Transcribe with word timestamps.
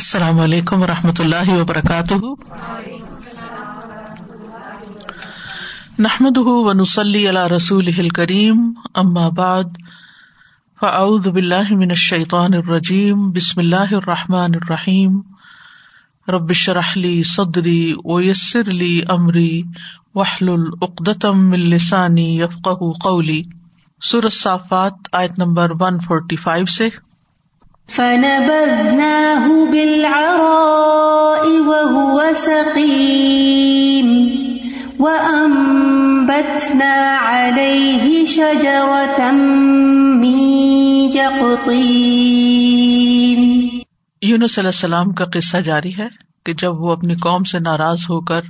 السلام 0.00 0.40
علیکم 0.40 0.82
و 0.82 0.86
رحمۃ 0.86 1.18
اللہ 1.18 1.50
وبرکاتہ۔ 1.50 2.14
نحمد 5.98 6.38
ونسلی 6.38 7.28
علی 7.28 7.56
رسول 7.56 8.08
کریم 8.08 8.72
ام 8.94 9.18
آباد 9.18 9.64
فعد 10.80 11.26
من 11.70 11.90
الشیطان 11.90 12.54
الرجیم، 12.54 13.30
بسم 13.30 13.60
اللہ 13.60 13.92
الرحمٰن 13.92 14.50
الرحیم۔ 14.54 15.20
ربش 16.28 16.68
رحلی 16.68 17.22
صدری 17.22 17.94
ویسر 18.04 18.68
علی 18.68 19.00
عمری 19.08 19.62
وحل 20.14 20.48
العقدم 20.48 21.52
السانی 21.52 22.40
یفق 22.40 22.68
قولی۔ 23.02 23.42
صافات، 24.32 24.94
آیت 25.12 25.38
نمبر 25.38 25.70
ون 25.80 26.00
فورٹی 26.00 26.36
فائیو 26.36 26.66
سے۔ 26.66 26.88
فنبذناه 27.90 29.46
بالعراء 29.70 31.44
وهو 31.68 32.16
سقيم 32.34 34.08
وأنبتنا 35.00 36.94
عليه 37.22 38.06
شجرة 38.26 39.20
من 40.20 40.38
يقطين. 41.12 42.30
یونس 44.22 44.58
علیہ 44.58 44.68
السلام 44.68 45.12
کا 45.12 45.24
قصہ 45.34 45.60
جاری 45.64 45.94
ہے 45.98 46.08
کہ 46.46 46.52
جب 46.54 46.72
وہ 46.80 46.90
اپنی 46.92 47.14
قوم 47.22 47.42
سے 47.44 47.58
ناراض 47.58 48.00
ہو 48.10 48.18
کر 48.24 48.42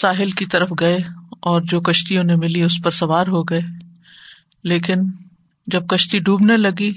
ساحل 0.00 0.30
کی 0.30 0.46
طرف 0.46 0.70
گئے 0.80 0.98
اور 1.42 1.60
جو 1.70 1.80
کشتیوں 1.80 2.24
نے 2.24 2.36
ملی 2.36 2.62
اس 2.62 2.76
پر 2.84 2.90
سوار 2.90 3.26
ہو 3.26 3.42
گئے، 3.42 3.60
لیکن 4.64 4.98
جب 5.66 5.82
کشتی 5.86 6.18
ڈوبنے 6.18 6.56
لگی 6.56 6.92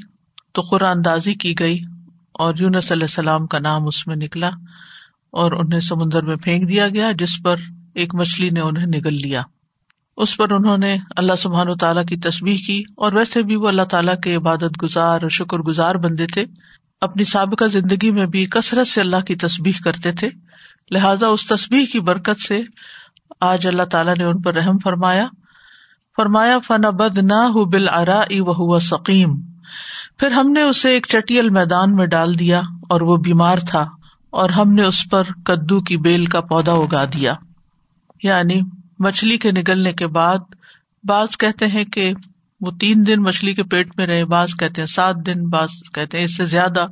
تو 0.58 0.62
قرآن 0.62 0.92
اندازی 0.96 1.34
کی 1.34 1.60
گئی 1.60 1.80
اور 2.34 2.54
یونس 2.60 2.92
علیہ 2.92 3.04
السلام 3.04 3.48
کا 3.48 3.60
نام 3.60 3.88
اس 3.88 4.08
میں 4.08 4.16
نکلا 4.16 4.50
اور 5.32 5.52
انہیں 5.52 5.80
سمندر 5.80 6.24
میں 6.24 6.36
پھینک 6.36 6.70
دیا 6.70 6.90
گیا، 6.90 7.12
جس 7.12 7.44
پر 7.44 7.56
ایک 7.96 8.16
مچھلی 8.16 8.50
نے 8.50 8.60
انہیں 8.60 8.86
نگل 8.86 9.14
لیا۔ 9.14 9.42
اس 10.18 10.38
پر 10.38 10.52
انہوں 10.52 10.78
نے 10.78 10.98
اللہ 11.18 11.34
سبحان 11.38 11.70
و 11.70 11.76
تعالیٰ 11.76 12.06
کی 12.06 12.18
تصویر 12.18 12.58
کی 12.68 12.84
اور 12.98 13.14
ویسے 13.14 13.44
بھی 13.44 13.56
وہ 13.56 13.68
اللہ 13.68 13.82
تعالیٰ 13.82 14.20
کے 14.24 14.36
عبادت 14.36 14.84
گزار 14.84 15.22
اور 15.22 15.30
شکر 15.30 15.58
گزار 15.58 15.96
بندے 15.96 16.28
تھے۔ 16.28 16.46
اپنی 17.02 17.24
سابقہ 17.24 17.66
زندگی 17.66 18.12
میں 18.12 18.26
بھی 18.26 18.46
کثرت 18.46 18.88
سے 18.88 19.02
اللہ 19.02 19.22
کی 19.22 19.36
تصویر 19.36 19.84
کرتے 19.84 20.12
تھے۔ 20.12 20.30
لہٰذا 20.92 21.28
اس 21.28 21.48
تصویر 21.48 21.86
کی 21.92 22.00
برکت 22.00 22.42
سے 22.42 22.62
آج 23.42 23.68
اللہ 23.68 23.84
تعالیٰ 23.84 24.16
نے 24.16 24.24
ان 24.24 24.42
پر 24.42 24.54
رحم 24.54 24.78
فرمایا۔ 24.84 25.26
فرمایا 26.16 26.60
فن 26.60 26.82
بد 26.82 27.18
نہ 27.18 27.34
ہُو 27.34 27.66
بل 27.66 27.90
ارا 27.90 28.22
و 28.30 28.80
سکیم 28.80 29.47
پھر 30.18 30.32
ہم 30.32 30.52
نے 30.52 30.62
اسے 30.62 30.90
ایک 30.90 31.08
چٹیل 31.10 31.50
میدان 31.50 31.96
میں 31.96 32.06
ڈال 32.06 32.40
دیا 32.40 32.62
اور 32.90 33.02
وہ 33.02 33.18
بیمار 33.18 33.58
تھا 33.70 33.90
اور 34.30 34.50
ہم 34.50 34.74
نے 34.74 34.84
اس 34.84 35.10
پر 35.10 35.24
کدو 35.24 35.82
کی 35.82 35.98
بیل 35.98 36.26
کا 36.26 36.42
پودا 36.42 36.72
اگا 36.72 37.06
دیا۔ 37.06 37.34
یعنی 38.24 38.62
مچھلی 39.00 39.38
کے 39.38 39.52
نکلنے 39.52 39.94
کے 39.94 40.08
بعد 40.08 40.38
بعض 41.04 41.38
کہتے 41.38 41.68
ہیں 41.68 41.86
کہ 41.86 42.14
وہ 42.62 42.72
تین 42.72 43.08
دن 43.08 43.22
مچھلی 43.22 43.54
کے 43.54 43.64
پیٹ 43.64 43.98
میں 43.98 44.08
رہے، 44.08 44.26
بعض 44.26 44.50
کہتے 44.60 44.82
ہیں 44.82 44.88
سات 44.88 45.16
دن، 45.26 45.50
بعض 45.50 45.70
کہتے 45.94 46.18
ہیں 46.18 46.26
اس 46.26 46.38
سے 46.38 46.46
زیادہ۔ 46.46 46.86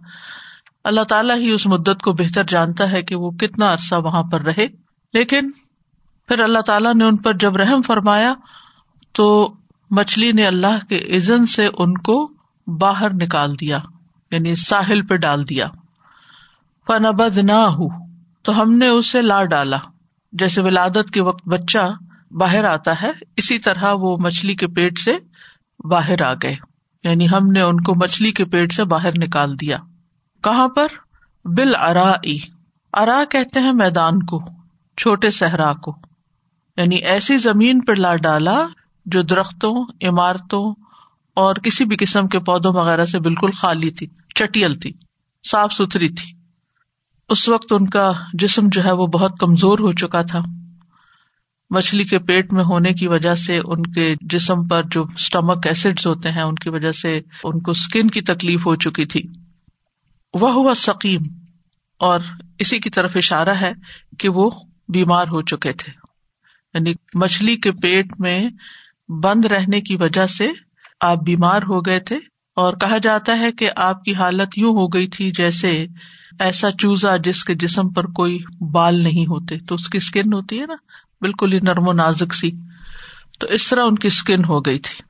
اللہ 0.83 1.01
تعالیٰ 1.01 1.37
ہی 1.37 1.51
اس 1.51 1.67
مدت 1.67 2.01
کو 2.03 2.13
بہتر 2.13 2.43
جانتا 2.43 2.91
ہے 2.91 3.01
کہ 3.01 3.15
وہ 3.15 3.31
کتنا 3.31 3.73
عرصہ 3.73 3.95
وہاں 3.95 4.23
پر 4.23 4.41
رہے۔ 4.41 4.67
لیکن 5.13 5.51
پھر 6.27 6.39
اللہ 6.39 6.59
تعالیٰ 6.59 6.95
نے 6.95 7.05
ان 7.05 7.17
پر 7.17 7.33
جب 7.33 7.57
رحم 7.57 7.81
فرمایا 7.81 8.33
تو 9.11 9.53
مچھلی 9.91 10.31
نے 10.31 10.47
اللہ 10.47 10.85
کے 10.89 11.17
عزن 11.17 11.45
سے 11.45 11.67
ان 11.77 11.93
کو 11.93 12.34
باہر 12.67 13.13
نکال 13.13 13.59
دیا 13.59 13.79
یعنی 14.31 14.55
ساحل 14.55 15.01
پہ 15.01 15.15
ڈال 15.15 15.49
دیا۔ 15.49 15.67
فنبد 16.87 17.37
نہ 17.37 17.51
ہو 17.51 17.87
تو 18.43 18.61
ہم 18.61 18.77
نے 18.77 18.87
اسے 18.87 19.21
لا 19.21 19.43
ڈالا۔ 19.43 19.77
جیسے 20.31 20.61
ولادت 20.61 21.11
کے 21.13 21.21
وقت 21.21 21.47
بچہ 21.47 21.97
باہر 22.31 22.63
آتا 22.63 23.01
ہے، 23.01 23.11
اسی 23.37 23.59
طرح 23.59 23.93
وہ 23.93 24.17
مچھلی 24.17 24.55
کے 24.55 24.67
پیٹ 24.67 24.97
سے 24.97 25.17
باہر 25.89 26.21
آ 26.21 26.33
گئے۔ 26.33 26.55
یعنی 27.03 27.29
ہم 27.29 27.47
نے 27.47 27.61
ان 27.61 27.81
کو 27.81 27.93
مچھلی 27.95 28.31
کے 28.31 28.45
پیٹ 28.45 28.71
سے 28.71 28.83
باہر 28.83 29.11
نکال 29.17 29.59
دیا۔ 29.59 29.77
کہاں 30.43 30.67
پر؟ 30.67 30.87
بل 31.45 31.75
ارا 31.75 32.13
ارا 32.93 33.23
کہتے 33.29 33.59
ہیں 33.59 33.73
میدان 33.73 34.23
کو، 34.23 34.41
چھوٹے 34.97 35.31
صحرا 35.31 35.73
کو۔ 35.73 35.95
یعنی 36.77 36.95
ایسی 36.95 37.37
زمین 37.37 37.79
پہ 37.79 37.91
لا 37.91 38.15
ڈالا 38.15 38.61
جو 39.05 39.21
درختوں، 39.21 39.85
عمارتوں 40.03 40.84
اور 41.35 41.55
کسی 41.55 41.85
بھی 41.85 41.95
قسم 41.99 42.27
کے 42.27 42.39
پودوں 42.39 42.73
وغیرہ 42.73 43.05
سے 43.05 43.19
بالکل 43.19 43.51
خالی 43.51 43.89
تھی، 43.89 44.07
چٹیل 44.35 44.79
تھی، 44.79 44.93
صاف 45.51 45.73
ستھری 45.73 46.09
تھی۔ 46.09 46.33
اس 47.29 47.49
وقت 47.49 47.65
ان 47.71 47.87
کا 47.87 48.11
جسم 48.33 48.61
جو 48.71 48.83
ہے 48.83 48.91
وہ 48.91 49.07
بہت 49.07 49.31
کمزور 49.39 49.79
ہو 49.79 49.93
چکا 49.93 50.21
تھا۔ 50.21 50.39
مچھلی 51.69 52.03
کے 52.03 52.19
پیٹ 52.19 52.53
میں 52.53 52.63
ہونے 52.63 52.93
کی 52.93 53.07
وجہ 53.07 53.35
سے 53.35 53.59
ان 53.63 53.83
کے 53.83 54.15
جسم 54.21 54.67
پر 54.67 54.83
جو 54.91 55.03
اسٹمک 55.15 55.67
ایسڈ 55.67 55.99
ہوتے 56.05 56.31
ہیں، 56.31 56.41
ان 56.41 56.55
کی 56.55 56.69
وجہ 56.69 56.91
سے 56.91 57.21
ان 57.43 57.61
کو 57.61 57.71
اسکن 57.71 58.09
کی 58.09 58.21
تکلیف 58.21 58.65
ہو 58.65 58.75
چکی 58.75 59.05
تھی۔ 59.05 59.23
وہ 60.33 60.51
ہوا 60.51 60.75
سکیم 60.75 61.21
اور 61.99 62.19
اسی 62.59 62.79
کی 62.79 62.89
طرف 62.89 63.11
اشارہ 63.15 63.53
ہے 63.61 63.71
کہ 64.19 64.29
وہ 64.29 64.49
بیمار 64.87 65.23
ہو 65.23 65.41
چکے 65.41 65.73
تھے۔ 65.73 65.91
یعنی 66.73 66.93
مچھلی 67.13 67.57
کے 67.57 67.71
پیٹ 67.71 68.05
میں 68.19 68.49
بند 69.23 69.45
رہنے 69.45 69.81
کی 69.81 69.95
وجہ 69.95 70.25
سے 70.25 70.51
آپ 71.01 71.17
بیمار 71.23 71.61
ہو 71.61 71.81
گئے 71.81 71.99
تھے 71.99 72.15
اور 72.55 72.73
کہا 72.73 72.97
جاتا 72.97 73.39
ہے 73.39 73.51
کہ 73.51 73.69
آپ 73.75 74.03
کی 74.03 74.13
حالت 74.13 74.57
یوں 74.57 74.73
ہو 74.73 74.87
گئی 74.87 75.07
تھی 75.07 75.31
جیسے 75.31 75.87
ایسا 76.39 76.71
چوزا 76.71 77.17
جس 77.17 77.43
کے 77.43 77.53
جسم 77.53 77.89
پر 77.89 78.03
کوئی 78.05 78.39
بال 78.71 78.95
نہیں 78.95 79.25
ہوتے۔ 79.25 79.57
تو 79.59 79.75
اس 79.75 79.89
کی 79.89 79.97
اسکن 79.97 80.33
ہوتی 80.33 80.61
ہے 80.61 80.65
نا؟ 80.65 80.75
بالکل 81.21 81.53
ہی 81.53 81.59
نرم 81.59 81.87
و 81.87 81.91
نازک 81.91 82.33
سی۔ 82.33 82.51
تو 83.39 83.47
اس 83.47 83.67
طرح 83.67 83.83
ان 83.85 83.95
کی 83.95 84.07
اسکن 84.07 84.45
ہو 84.45 84.61
گئی 84.61 84.79
تھی۔ 84.79 85.03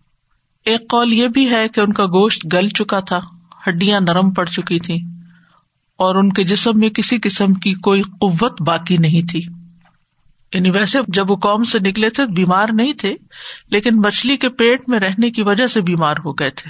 ایک 0.71 0.89
کال 0.89 1.13
یہ 1.13 1.27
بھی 1.27 1.49
ہے 1.49 1.67
کہ 1.67 1.79
ان 1.79 1.93
کا 1.93 2.05
گوشت 2.05 2.45
گل 2.53 2.69
چکا 2.69 2.99
تھا، 2.99 3.19
ہڈیاں 3.67 3.99
نرم 3.99 4.31
پڑ 4.31 4.45
چکی 4.45 4.79
تھی 4.79 5.01
اور 5.97 6.15
ان 6.15 6.33
کے 6.33 6.43
جسم 6.43 6.79
میں 6.79 6.89
کسی 6.89 7.17
قسم 7.23 7.53
کی 7.53 7.73
کوئی 7.73 8.01
قوت 8.01 8.61
باقی 8.61 8.97
نہیں 8.97 9.27
تھی۔ 9.27 9.41
یعنی 10.53 10.69
ویسے 10.69 10.99
جب 11.07 11.31
وہ 11.31 11.35
قوم 11.35 11.63
سے 11.63 11.79
نکلے 11.79 12.09
تھے 12.09 12.25
بیمار 12.25 12.69
نہیں 12.73 12.93
تھے، 12.93 13.15
لیکن 13.69 14.01
مچھلی 14.01 14.37
کے 14.37 14.49
پیٹ 14.49 14.89
میں 14.89 14.99
رہنے 14.99 15.29
کی 15.31 15.41
وجہ 15.41 15.67
سے 15.67 15.81
بیمار 15.81 16.15
ہو 16.25 16.33
گئے 16.33 16.49
تھے۔ 16.49 16.69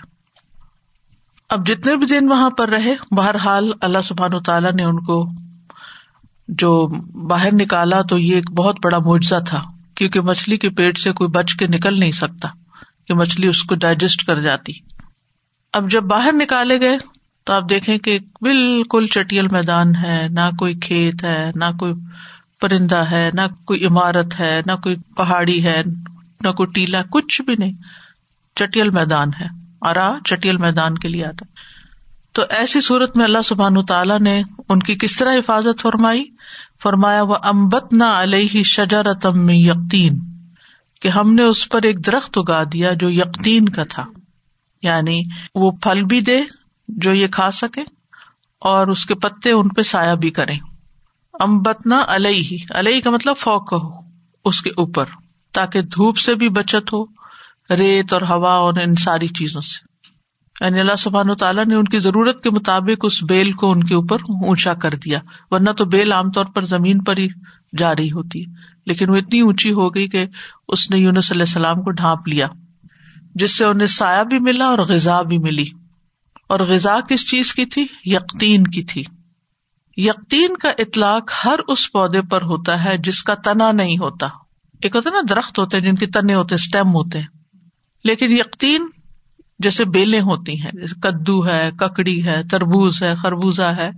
اب 1.50 1.68
جتنے 1.68 1.96
بھی 1.96 2.06
دن 2.06 2.30
وہاں 2.30 2.50
پر 2.50 2.70
رہے، 2.70 2.94
بہرحال 3.12 3.72
اللہ 3.82 4.02
سبحان 4.04 4.34
و 4.34 4.40
تعالیٰ 4.40 4.72
نے 4.72 4.84
ان 4.84 5.04
کو 5.06 5.26
جو 6.48 6.88
باہر 7.28 7.54
نکالا 7.54 8.02
تو 8.02 8.18
یہ 8.18 8.36
ایک 8.36 8.52
بہت 8.52 8.80
بڑا 8.84 8.98
معجزہ 9.00 9.40
تھا، 9.48 9.62
کیونکہ 9.96 10.22
مچھلی 10.22 10.58
کے 10.58 10.70
پیٹ 10.70 11.00
سے 11.00 11.12
کوئی 11.12 11.30
بچ 11.30 11.56
کے 11.56 11.68
نکل 11.68 12.00
نہیں 12.00 12.12
سکتا، 12.12 12.48
کہ 13.08 13.14
مچھلی 13.14 13.48
اس 13.48 13.64
کو 13.64 13.76
ڈائجسٹ 13.76 14.26
کر 14.26 14.40
جاتی۔ 14.40 14.74
اب 15.74 15.92
جب 15.92 16.04
باہر 16.04 16.34
نکالے 16.34 16.80
گئے 16.80 16.98
تو 17.44 17.54
آپ 17.54 17.70
دیکھیں 17.70 17.98
کہ 17.98 18.18
بالکل 18.42 19.08
چٹیل 19.08 19.48
میدان 19.48 19.96
ہے، 19.96 20.28
نہ 20.30 20.50
کوئی 20.60 20.80
کھیت 20.80 21.24
ہے، 21.24 21.52
نہ 21.56 21.66
کوئی 21.80 21.94
پرندہ 22.62 23.12
ہے، 23.12 23.30
نہ 23.34 23.42
کوئی 23.66 23.86
عمارت 23.86 24.40
ہے، 24.40 24.62
نہ 24.66 24.72
کوئی 24.72 24.96
پہاڑی 24.96 25.66
ہے، 25.66 25.84
نہ 26.44 26.52
کوئی 26.52 26.72
ٹیلا 26.72 27.02
کچھ 27.10 27.42
بھی 27.42 27.56
نہیں۔ 27.60 27.74
چٹیل 28.56 28.90
میدان 28.90 29.28
ہے۔ 29.42 29.46
آرا 29.82 30.14
چٹیل 30.26 30.58
میدان 30.58 30.98
کے 30.98 31.08
لیے 31.08 31.26
آتا۔ 31.26 31.46
تو 32.32 32.42
ایسی 32.50 32.82
صورت 32.82 33.18
میں 33.18 33.26
اللہ 33.26 33.42
سبحان 33.46 33.86
تعالیٰ 33.86 34.20
نے 34.20 34.44
ان 34.70 34.80
کی 34.80 34.96
کس 34.96 35.16
طرح 35.18 35.34
حفاظت 35.34 35.82
فرمائی؟ 35.82 36.26
فرمایا 36.84 37.22
وہ 37.22 37.36
امبت 37.44 37.94
نہ 37.94 38.04
علیہ 38.04 38.64
شجارتم 38.64 39.50
یقین 39.50 40.20
کہ 41.02 41.08
ہم 41.08 41.34
نے 41.34 41.44
اس 41.44 41.70
پر 41.70 41.82
ایک 41.84 42.06
درخت 42.06 42.38
اگا 42.38 42.64
دیا 42.64 42.94
جو 42.94 43.10
یقین 43.10 43.70
کا 43.70 43.84
تھا۔ 43.84 44.06
یعنی 44.82 45.22
وہ 45.56 45.72
پھل 45.72 46.04
بھی 46.04 46.22
دے 46.22 46.42
جو 46.88 47.14
یہ 47.14 47.28
کھا 47.28 47.52
سکے 47.52 47.82
اور 48.60 48.88
اس 48.88 49.06
کے 49.06 49.16
پتے 49.16 49.52
ان 49.52 49.68
پہ 49.68 49.82
سایہ 49.82 50.16
بھی 50.16 50.30
کریں۔ 50.30 50.60
امبتنا 51.40 52.06
علیہ 52.08 52.58
علیہ 52.74 53.02
کا 53.02 53.10
مطلب 53.10 53.38
فوق 53.38 53.74
ہو 53.74 53.90
اس 54.46 54.62
کے 54.62 54.70
اوپر، 54.70 55.06
تاکہ 55.54 55.82
دھوپ 55.82 56.18
سے 56.18 56.36
بھی 56.36 56.50
بچت 56.50 56.94
ہو، 56.94 57.06
ریت 57.70 58.14
اور 58.14 58.22
ہوا 58.22 58.54
اور 58.54 58.74
ان 58.84 58.96
ساری 58.96 59.28
چیزوں 59.28 59.62
سے۔ 59.62 59.96
یعنی 60.66 60.80
اللہ 60.80 60.96
سبحان 60.96 61.30
و 61.30 61.36
تعالیٰ 61.36 61.66
نے 61.66 61.76
ان 61.76 61.84
کی 61.84 62.00
ضرورت 62.00 62.44
کے 62.44 62.50
مطابق 62.50 63.00
اس 63.04 63.24
بیل 63.24 63.52
کو 63.52 63.72
ان 63.72 63.84
کے 63.84 63.96
اوپر 63.96 64.16
اونچا 64.16 64.74
کر 64.74 64.90
دیا، 64.90 65.20
ورنہ 65.52 65.70
تو 65.70 65.86
بیل 65.86 66.12
عام 66.12 66.32
طور 66.32 66.46
پر 66.46 66.62
زمین 66.62 67.04
پر 67.04 67.18
ہی 67.18 67.28
جا 67.78 67.96
رہی 67.96 68.12
ہوتی، 68.12 68.44
لیکن 68.86 69.10
وہ 69.10 69.16
اتنی 69.16 69.40
اونچی 69.40 69.72
ہو 69.72 69.96
گئی 69.96 70.08
کہ 70.08 70.26
اس 70.68 70.92
نے 70.92 70.98
یونس 70.98 71.32
علیہ 71.32 71.42
السلام 71.42 71.82
کو 71.84 71.92
ڈھانپ 71.92 72.28
لیا، 72.28 72.48
جس 73.36 73.58
سے 73.58 73.66
انہیں 73.66 73.88
سایہ 73.88 74.24
بھی 74.24 74.40
ملا 74.40 74.66
اور 74.66 74.78
غذا 74.78 75.22
بھی 75.22 75.38
ملی۔ 75.38 75.66
اور 76.50 76.60
غذا 76.60 77.00
کس 77.10 77.30
چیز 77.30 77.54
کی 77.54 77.66
تھی؟ 77.66 77.86
یقین 78.06 78.64
کی 78.64 78.84
تھی۔ 78.84 79.04
یقین 79.98 80.58
کا 80.58 80.70
اطلاق 80.70 81.32
ہر 81.46 81.60
اس 81.68 81.92
پودے 81.92 82.22
پر 82.22 82.42
ہوتا 82.42 82.86
ہے 82.86 82.98
جس 82.98 83.24
کا 83.24 83.36
تنا 83.36 83.72
نہیں 83.72 83.98
ہوتا۔ 83.98 84.28
ایک 84.82 84.96
ہوتا 84.96 85.10
نا 85.10 85.22
درخت 85.30 85.60
ہوتے 85.60 85.78
ہیں 85.78 85.84
جن 85.84 85.96
کے 85.96 86.06
تنے 86.06 86.34
ہوتے 86.34 86.56
اسٹیم 86.56 86.88
ہوتے 86.88 87.20
ہیں۔ 87.20 87.28
لیکن 88.04 88.32
یقین 88.32 88.88
جیسے 89.60 89.86
بیلیں 89.86 90.22
ہوتی 90.22 90.62
ہیں، 90.62 90.72
جیسے 90.74 90.96
کدو 91.00 91.48
ہے، 91.48 91.70
ککڑی 91.80 92.26
ہے، 92.26 92.42
تربوز 92.52 93.04
ہے، 93.04 93.16
خربوزہ 93.16 93.64
ہے، 93.64 93.90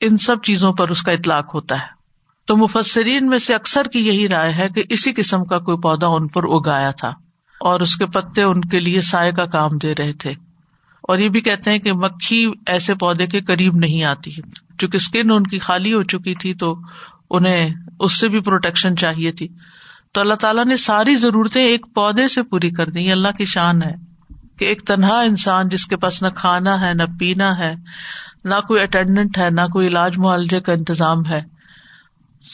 ان 0.00 0.18
سب 0.18 0.42
چیزوں 0.42 0.72
پر 0.72 0.88
اس 0.88 1.02
کا 1.02 1.12
اطلاق 1.12 1.54
ہوتا 1.54 1.74
ہے۔ 1.74 2.02
تو 2.46 2.56
مفسرین 2.56 3.26
میں 3.26 3.38
سے 3.38 3.54
اکثر 3.54 3.84
کی 3.84 4.06
یہی 4.06 4.28
رائے 4.28 4.52
ہے 4.52 4.68
کہ 4.74 4.82
اسی 4.88 5.12
قسم 5.12 5.44
کا 5.44 5.58
کوئی 5.58 5.78
پودا 5.78 6.06
ان 6.06 6.28
پر 6.28 6.42
اگایا 6.44 6.90
تھا 6.90 7.08
اور 7.60 7.80
اس 7.80 7.96
کے 7.96 8.06
پتے 8.06 8.42
ان 8.42 8.60
کے 8.60 8.80
لیے 8.80 9.00
سائے 9.00 9.32
کا 9.32 9.46
کام 9.46 9.70
دے 9.82 9.94
رہے 9.98 10.12
تھے۔ 10.12 10.30
اور 11.02 11.18
یہ 11.18 11.28
بھی 11.28 11.40
کہتے 11.40 11.70
ہیں 11.70 11.78
کہ 11.78 11.92
مکھی 11.92 12.52
ایسے 12.66 12.94
پودے 12.94 13.26
کے 13.26 13.40
قریب 13.40 13.76
نہیں 13.76 14.04
آتی۔ 14.04 14.30
چونکہ 14.82 14.96
اسکن 14.96 15.30
ان 15.30 15.42
کی 15.42 15.58
خالی 15.58 15.92
ہو 15.92 16.02
چکی 16.02 16.34
تھی 16.34 16.54
تو 16.54 16.76
انہیں 17.30 17.70
اس 18.00 18.20
سے 18.20 18.28
بھی 18.28 18.40
پروٹیکشن 18.40 18.96
چاہیے 18.96 19.32
تھی۔ 19.32 19.48
تو 20.12 20.20
اللہ 20.20 20.34
تعالیٰ 20.34 20.64
نے 20.64 20.76
ساری 20.76 21.16
ضرورتیں 21.16 21.64
ایک 21.64 21.86
پودے 21.94 22.28
سے 22.28 22.42
پوری 22.42 22.70
کر 22.70 22.86
دی 22.86 23.12
اللہ 23.12 23.28
کی 23.28 23.44
شان 23.44 23.82
ہے 23.82 23.94
کہ 24.58 24.64
ایک 24.64 24.82
تنہا 24.82 25.20
انسان 25.20 25.68
جس 25.68 25.86
کے 25.86 25.96
پاس 25.96 26.22
نہ 26.22 26.28
کھانا 26.28 26.88
ہے، 26.88 26.94
نہ 26.94 27.02
پینا 27.20 27.58
ہے، 27.58 27.74
نہ 28.44 28.54
کوئی 28.68 28.82
اٹینڈنٹ 28.82 29.38
ہے، 29.38 29.50
نہ 29.50 29.60
کوئی 29.72 29.88
علاج 29.88 30.18
معالجے 30.18 30.60
کا 30.60 30.72
انتظام 30.72 31.26
ہے۔ 31.26 31.40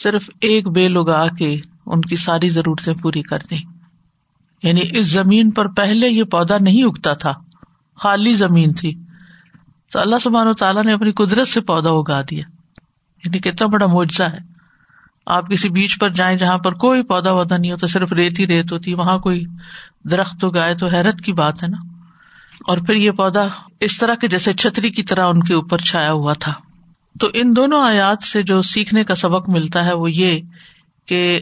صرف 0.03 0.29
ایک 0.41 0.67
بیل 0.67 0.97
اگا 0.97 1.27
کے 1.27 1.57
ان 1.85 2.01
کی 2.01 2.15
ساری 2.15 2.49
ضرورتیں 2.49 2.93
پوری 3.01 3.21
کر 3.21 3.39
دی 3.51 3.57
یعنی 4.63 4.81
اس 4.91 5.05
زمین 5.05 5.51
پر 5.51 5.67
پہلے 5.67 6.07
یہ 6.07 6.23
پودا 6.23 6.57
نہیں 6.61 6.83
اگتا 6.83 7.13
تھا۔ 7.13 7.33
خالی 7.97 8.33
زمین 8.33 8.73
تھی۔ 8.73 8.95
تو 9.91 9.99
اللہ 9.99 10.15
سبحان 10.23 10.47
و 10.47 10.53
تعالیٰ 10.53 10.83
نے 10.83 10.93
اپنی 10.93 11.11
قدرت 11.11 11.47
سے 11.47 11.61
پودا 11.61 11.89
اگا 11.89 12.21
دیا۔ 12.21 12.43
یعنی 13.25 13.39
کتنا 13.39 13.67
بڑا 13.67 13.85
معجزہ 13.85 14.23
ہے۔ 14.23 14.37
آپ 15.25 15.49
کسی 15.49 15.69
بیچ 15.69 15.99
پر 15.99 16.09
جائیں 16.09 16.37
جہاں 16.37 16.57
پر 16.57 16.73
کوئی 16.73 17.03
پودا 17.03 17.31
وودا 17.31 17.57
نہیں 17.57 17.71
ہوتا، 17.71 17.87
صرف 17.87 18.13
ریت 18.13 18.39
ہی 18.39 18.47
ریت 18.47 18.71
ہوتی 18.71 18.93
وہاں 18.93 19.17
کوئی 19.19 19.45
درخت 20.11 20.43
اگائے 20.43 20.75
تو 20.75 20.87
حیرت 20.87 21.21
کی 21.21 21.33
بات 21.33 21.63
ہے 21.63 21.67
نا۔ 21.67 21.77
اور 22.67 22.77
پھر 22.77 22.93
یہ 22.93 23.11
پودا 23.11 23.47
اس 23.79 23.97
طرح 23.97 24.15
کے 24.15 24.27
جیسے 24.27 24.53
چھتری 24.53 24.89
کی 24.89 25.03
طرح 25.03 25.27
ان 25.27 25.43
کے 25.43 25.53
اوپر 25.53 25.77
چھایا 25.77 26.11
ہوا 26.11 26.33
تھا۔ 26.33 26.53
تو 27.19 27.27
ان 27.33 27.55
دونوں 27.55 27.81
آیات 27.83 28.23
سے 28.23 28.43
جو 28.43 28.61
سیکھنے 28.61 29.03
کا 29.03 29.15
سبق 29.15 29.49
ملتا 29.49 29.85
ہے 29.85 29.93
وہ 29.93 30.11
یہ 30.11 30.41
کہ 31.05 31.39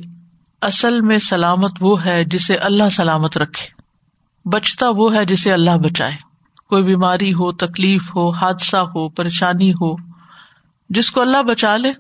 اصل 0.62 1.02
میں 1.02 1.18
سلامت 1.18 1.72
وہ 1.82 2.06
ہے 2.06 2.24
جسے 2.24 2.56
اللہ 2.56 2.90
سلامت 2.92 3.38
رکھے۔ 3.38 3.82
بچتا 4.50 4.86
وہ 4.90 5.16
ہے 5.16 5.26
جسے 5.26 5.54
اللہ 5.54 5.72
بچائے۔ 5.72 6.27
کوئی 6.70 6.84
بیماری 6.84 7.34
ہو، 7.34 7.52
تکلیف 7.52 8.16
ہو، 8.16 8.30
حادثہ 8.30 8.78
ہو، 8.78 9.10
پریشانی 9.10 9.72
ہو، 9.72 9.96
جس 10.90 11.12
کو 11.12 11.22
اللہ 11.22 11.44
بچا 11.44 11.78
لے، 11.78 11.92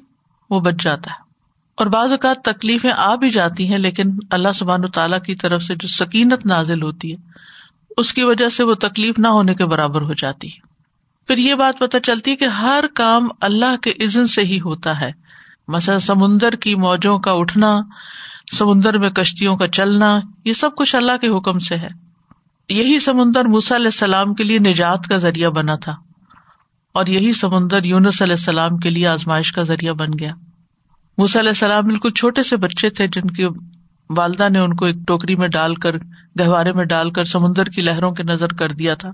وہ 0.50 0.60
بچ 0.60 0.74
جاتا 0.82 1.12
ہے۔ 1.12 1.28
اور 1.76 1.86
بعض 1.86 2.12
اوقات 2.12 2.38
تکلیفیں 2.44 2.92
آ 2.98 3.16
بھی 3.16 3.30
جاتی 3.30 3.68
ہیں، 3.68 3.78
لیکن 3.78 4.04
اللہ 4.32 4.48
سبحان 4.56 4.86
و 4.86 4.88
تعالیٰ 4.88 5.22
کی 5.22 5.36
طرف 5.36 5.64
سے 5.64 5.76
جو 5.76 5.88
سکینت 5.88 6.46
نازل 6.46 6.82
ہوتی 6.82 7.12
ہے، 7.12 7.18
اس 7.98 8.14
کی 8.14 8.24
وجہ 8.24 8.50
سے 8.50 8.64
وہ 8.64 8.74
تکلیف 8.74 9.20
نہ 9.20 9.28
ہونے 9.28 9.56
کے 9.56 9.66
برابر 9.66 10.02
ہو 10.02 10.14
جاتی 10.14 10.48
ہے۔ 10.48 10.68
پھر 11.28 11.38
یہ 11.38 11.56
بات 11.56 11.80
پتہ 11.80 11.98
چلتی 12.04 12.32
ہے 12.32 12.36
کہ 12.36 12.46
ہر 12.46 12.84
کام 12.96 13.28
اللہ 13.42 13.78
کے 13.78 13.92
عزن 14.04 14.28
سے 14.28 14.42
ہی 14.42 14.60
ہوتا 14.60 15.02
ہے۔ 15.02 15.12
مثلا 15.68 16.00
سمندر 16.00 16.56
کی 16.56 16.76
موجوں 16.76 17.20
کا 17.20 17.32
اٹھنا، 17.32 17.80
سمندر 18.58 18.98
میں 18.98 19.10
کشتیوں 19.10 19.58
کا 19.58 19.68
چلنا، 19.68 20.20
یہ 20.46 20.54
سب 20.54 20.76
کچھ 20.76 20.96
اللہ 20.96 21.18
کے 21.22 21.28
حکم 21.28 21.60
سے 21.60 21.76
ہے۔ 21.76 22.07
یہی 22.70 23.00
سمندر 23.00 23.46
موسا 23.46 23.76
علیہ 23.76 23.86
السلام 23.86 24.34
کے 24.34 24.44
لیے 24.44 24.60
نجات 24.60 25.08
کا 25.08 25.18
ذریعہ 25.18 25.50
بنا 25.50 25.76
تھا 25.76 25.96
اور 26.94 27.06
یہی 27.06 27.34
سمندر 27.34 27.84
یونس 27.84 28.22
علیہ 28.22 28.34
السلام 28.34 28.78
کے 28.78 28.90
لیے 28.90 29.08
آزمائش 29.08 29.52
کا 29.52 29.64
ذریعہ 29.64 29.94
بن 29.94 30.08
گیا۔ 30.20 30.34
موسا 31.18 31.40
علیہ 31.40 31.50
السلام 31.50 31.86
بالکل 31.86 32.12
چھوٹے 32.12 32.44
سے 32.44 32.58
بچے 32.58 32.90
تھے 32.90 33.08
جن 33.08 33.28
کی 33.28 33.46
والدہ 34.10 34.50
نے 34.50 34.60
ان 34.60 34.76
کو 34.76 34.86
ایک 34.86 34.96
ٹوکری 35.08 35.36
میں 35.36 35.48
ڈال 35.48 35.76
کر، 35.76 35.98
گہوارے 36.40 36.72
میں 36.72 36.86
ڈال 36.86 37.12
کر 37.12 37.24
سمندر 37.24 37.66
کی 37.66 37.82
لہروں 37.82 38.12
کے 38.12 38.24
نظر 38.24 38.48
کر 38.48 38.72
دیا 38.72 38.96
تھا 38.96 39.12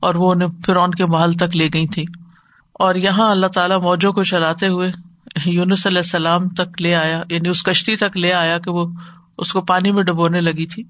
اور 0.00 0.14
وہ 0.14 0.32
انہیں 0.32 0.48
فرعون 0.66 0.90
کے 0.90 1.06
محل 1.06 1.32
تک 1.32 1.56
لے 1.56 1.68
گئی 1.74 1.86
تھی 1.86 2.04
اور 2.72 2.94
یہاں 2.94 3.30
اللہ 3.30 3.46
تعالیٰ 3.46 3.82
موجوں 3.82 4.12
کو 4.12 4.24
چلاتے 4.24 4.68
ہوئے 4.68 4.92
یونس 5.46 5.86
علیہ 5.86 5.98
السلام 5.98 6.48
تک 6.48 6.82
لے 6.82 6.94
آیا 6.94 7.22
یعنی 7.30 7.48
اس 7.48 7.62
کشتی 7.62 7.96
تک 7.96 8.16
لے 8.16 8.32
آیا 8.32 8.58
کہ 8.58 8.70
وہ 8.70 8.86
اس 9.38 9.52
کو 9.52 9.60
پانی 9.60 9.92
میں 9.92 10.02
ڈبونے 10.02 10.40
لگی 10.40 10.66
تھی۔ 10.66 10.82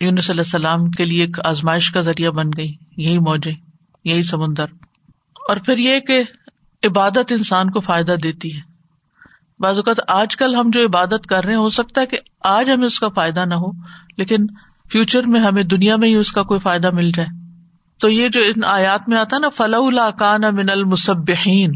یونس 0.00 0.30
علیہ 0.30 0.40
السلام 0.40 0.90
کے 0.90 1.04
لیے 1.04 1.20
ایک 1.24 1.46
آزمائش 1.46 1.90
کا 1.90 2.00
ذریعہ 2.00 2.30
بن 2.30 2.46
گئی، 2.56 2.72
یہی 2.96 3.18
موجے 3.18 3.52
یہی 4.04 4.22
سمندر۔ 4.22 4.64
اور 5.48 5.56
پھر 5.56 5.78
یہ 5.78 6.00
کہ 6.00 6.24
عبادت 6.84 7.32
انسان 7.32 7.70
کو 7.70 7.80
فائدہ 7.80 8.12
دیتی 8.22 8.56
ہے۔ 8.56 8.60
بعض 9.60 9.76
اوقات 9.76 9.96
آج 10.08 10.36
کل 10.36 10.54
ہم 10.54 10.70
جو 10.70 10.86
عبادت 10.86 11.26
کر 11.26 11.44
رہے 11.44 11.52
ہیں، 11.52 11.60
ہو 11.60 11.68
سکتا 11.68 12.00
ہے 12.00 12.06
کہ 12.06 12.18
آج 12.40 12.70
ہمیں 12.70 12.86
اس 12.86 13.00
کا 13.00 13.08
فائدہ 13.08 13.44
نہ 13.44 13.54
ہو، 13.54 13.70
لیکن 14.16 14.36
فیوچر 14.92 15.22
میں 15.22 15.40
ہمیں 15.40 15.62
دنیا 15.62 15.96
میں 15.96 16.08
ہی 16.08 16.14
اس 16.14 16.32
کا 16.32 16.42
کوئی 16.42 16.60
فائدہ 16.60 16.90
مل 16.94 17.10
جائے۔ 17.10 17.46
تو 17.98 18.08
یہ 18.08 18.28
جو 18.28 18.40
ان 18.40 18.64
آیات 18.64 19.08
میں 19.08 19.18
آتا 19.18 19.38
نا 19.38 19.48
فلاح 19.48 20.10
کان 20.10 20.40
من 20.52 20.70
المسبین 20.70 21.72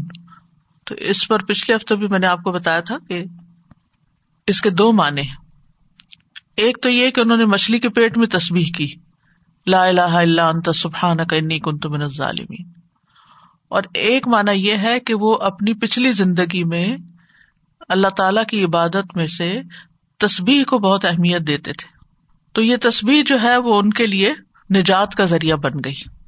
تو 0.85 0.95
اس 0.95 1.27
پر 1.27 1.43
پچھلے 1.43 1.75
ہفتے 1.75 1.95
بھی 1.95 2.07
میں 2.07 2.19
نے 2.19 2.27
آپ 2.27 2.43
کو 2.43 2.51
بتایا 2.51 2.79
تھا 2.79 2.97
کہ 3.07 3.23
اس 4.47 4.61
کے 4.61 4.69
دو 4.69 4.91
معنی 4.91 5.21
ایک 6.61 6.77
تو 6.81 6.89
یہ 6.89 7.11
کہ 7.11 7.21
انہوں 7.21 7.37
نے 7.37 7.45
مچھلی 7.45 7.79
کے 7.79 7.89
پیٹ 7.89 8.17
میں 8.17 8.27
تصبیح 8.27 8.65
کی۔ 8.77 8.95
لا 9.67 9.83
الہ 9.83 10.01
الا 10.01 10.47
انت 10.47 10.75
سبحانک 10.75 11.33
انی 11.33 11.59
کنت 11.59 11.85
من 11.85 12.01
الظالمین۔ 12.01 12.71
اور 13.69 13.83
ایک 13.93 14.27
مانا 14.27 14.51
یہ 14.51 14.77
ہے 14.77 14.99
کہ 14.99 15.13
وہ 15.13 15.37
اپنی 15.41 15.73
پچھلی 15.73 16.11
زندگی 16.11 16.63
میں 16.63 16.97
اللہ 17.89 18.07
تعالی 18.07 18.41
کی 18.47 18.63
عبادت 18.63 19.15
میں 19.15 19.27
سے 19.27 19.61
تصبیح 20.17 20.63
کو 20.63 20.79
بہت 20.79 21.05
اہمیت 21.05 21.41
دیتے 21.41 21.73
تھے۔ 21.73 21.97
تو 22.53 22.61
یہ 22.61 22.75
تصبیح 22.81 23.23
جو 23.25 23.41
ہے 23.41 23.57
وہ 23.57 23.79
ان 23.79 23.89
کے 23.89 24.07
لیے 24.07 24.33
نجات 24.75 25.15
کا 25.15 25.25
ذریعہ 25.25 25.55
بن 25.55 25.71
گئی۔ 25.85 26.21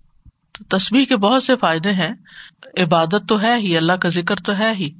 تو 0.53 0.77
تصویر 0.77 1.05
کے 1.05 1.17
بہت 1.17 1.43
سے 1.43 1.55
فائدے 1.55 1.91
ہیں۔ 1.91 2.11
عبادت 2.77 3.29
تو 3.29 3.41
ہے 3.41 3.57
ہی، 3.57 3.77
اللہ 3.77 3.93
کا 3.93 4.09
ذکر 4.09 4.35
تو 4.35 4.57
ہے 4.57 4.73
ہی۔ 4.75 4.91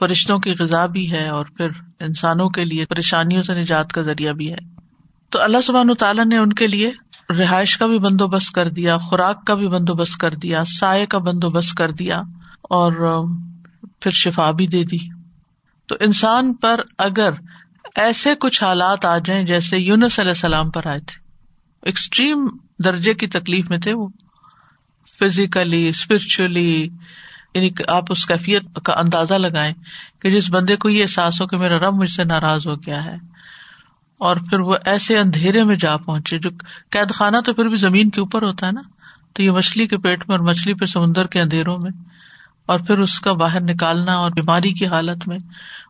فرشتوں 0.00 0.38
کی 0.38 0.54
غذا 0.58 0.86
بھی 0.86 1.12
ہے 1.12 1.28
اور 1.28 1.44
پھر 1.44 1.68
انسانوں 2.00 2.48
کے 2.50 2.64
لیے 2.64 2.86
پریشانیوں 2.86 3.42
سے 3.42 3.54
نجات 3.54 3.92
کا 3.92 4.02
ذریعہ 4.02 4.32
بھی 4.32 4.52
ہے۔ 4.52 4.56
تو 5.30 5.42
اللہ 5.42 5.60
سبحان 5.60 5.94
تعالیٰ 5.94 6.24
نے 6.24 6.36
ان 6.36 6.52
کے 6.52 6.66
لیے 6.66 6.90
رہائش 7.38 7.78
کا 7.78 7.86
بھی 7.86 7.98
بندوبست 7.98 8.54
کر 8.54 8.70
دیا، 8.70 8.96
خوراک 8.98 9.46
کا 9.46 9.54
بھی 9.54 9.68
بندوبست 9.68 10.18
کر 10.18 10.34
دیا، 10.34 10.64
سائے 10.64 11.06
کا 11.06 11.18
بندوبست 11.18 11.74
کر 11.74 11.90
دیا 11.90 12.22
اور 12.62 13.24
پھر 14.00 14.10
شفا 14.10 14.50
بھی 14.50 14.66
دے 14.66 14.84
دی۔ 14.84 14.98
تو 15.86 15.94
انسان 16.00 16.54
پر 16.54 16.80
اگر 16.98 17.30
ایسے 17.96 18.34
کچھ 18.40 18.64
حالات 18.64 19.04
آ 19.04 19.18
جائیں 19.18 19.42
جیسے 19.42 19.78
یونس 19.78 20.18
علیہ 20.18 20.30
السلام 20.30 20.70
پر 20.70 20.86
آئے 20.86 21.00
تھے، 21.00 21.20
ایکسٹریم 21.82 22.48
درجے 22.84 23.14
کی 23.14 23.26
تکلیف 23.26 23.70
میں 23.70 23.78
تھے 23.78 23.92
وہ۔ 23.94 24.08
فزیکلی 25.18 25.88
اسپرچلی 25.88 26.88
یعنی 27.54 27.70
آپ 27.88 28.04
اس 28.08 28.26
کیفیت 28.26 28.62
کا 28.84 28.92
اندازہ 28.92 29.34
لگائیں 29.34 29.74
کہ 30.22 30.30
جس 30.30 30.50
بندے 30.50 30.76
کو 30.76 30.88
یہ 30.88 31.02
احساس 31.02 31.40
ہو 31.40 31.46
کہ 31.46 31.56
میرا 31.56 31.78
رب 31.78 31.94
مجھ 31.94 32.10
سے 32.10 32.24
ناراض 32.24 32.66
ہو 32.66 32.74
گیا 32.74 33.04
ہے 33.04 33.14
اور 34.20 34.36
پھر 34.36 34.60
وہ 34.60 34.76
ایسے 34.84 35.18
اندھیرے 35.18 35.64
میں 35.64 35.76
جا 35.76 35.96
پہنچے 35.96 36.38
جو 36.38 36.50
قید 36.90 37.12
خانہ 37.14 37.36
تو 37.44 37.54
پھر 37.54 37.64
بھی 37.64 37.76
زمین 37.76 38.10
کے 38.10 38.20
اوپر 38.20 38.42
ہوتا 38.42 38.66
ہے 38.66 38.72
نا؟ 38.72 38.82
تو 39.34 39.42
یہ 39.42 39.50
مچھلی 39.50 39.86
کے 39.86 39.98
پیٹ 39.98 40.28
میں 40.28 40.36
اور 40.36 40.46
مچھلی 40.46 40.74
پھر 40.74 40.86
سمندر 40.86 41.26
کے 41.26 41.40
اندھیروں 41.40 41.78
میں 41.78 41.90
اور 42.66 42.80
پھر 42.80 42.98
اس 42.98 43.20
کا 43.20 43.32
باہر 43.32 43.60
نکالنا 43.60 44.14
اور 44.14 44.30
بیماری 44.30 44.72
کی 44.72 44.86
حالت 44.86 45.28
میں 45.28 45.38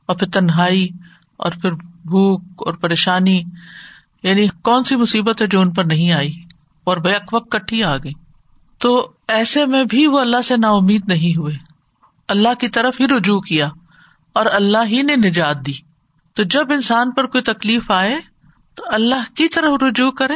اور 0.07 0.17
پھر 0.17 0.29
تنہائی 0.29 0.89
اور 1.37 1.53
پھر 1.63 1.73
بھوک 2.05 2.43
اور 2.67 2.75
پریشانی 2.75 3.43
یعنی 4.23 4.47
کون 4.63 4.85
سی 4.85 4.97
مصیبت 4.97 5.43
ہے 5.43 5.47
جو 5.47 5.61
ان 5.61 5.73
پر 5.73 5.85
نہیں 5.85 6.13
آئی 6.13 6.33
اور 6.85 6.97
بیک 6.97 7.35
وقت 7.35 7.51
کٹھی 7.51 7.85
آ 7.85 7.97
گئی 7.97 8.13
تو 8.81 9.13
ایسے 9.29 9.67
میں 9.67 9.85
بھی 9.85 10.07
وہ 10.07 10.21
اللہ 10.21 10.43
سے 10.45 10.57
نا 10.57 10.69
امید 10.71 11.03
نہیں 11.09 11.39
ہوئے۔ 11.39 11.55
اللہ 12.29 12.55
کی 12.61 12.69
طرف 12.69 13.01
ہی 13.01 13.07
رجوع 13.07 13.41
کیا 13.41 13.69
اور 14.35 14.47
اللہ 14.47 14.87
ہی 14.87 15.03
نے 15.03 15.17
نجات 15.17 15.67
دی۔ 15.67 15.73
تو 16.35 16.43
جب 16.43 16.73
انسان 16.73 17.11
پر 17.11 17.27
کوئی 17.27 17.43
تکلیف 17.43 17.91
آئے 17.91 18.21
تو 18.75 18.85
اللہ 18.87 19.35
کی 19.35 19.49
طرف 19.49 19.83
رجوع 19.83 20.11
کرے 20.11 20.35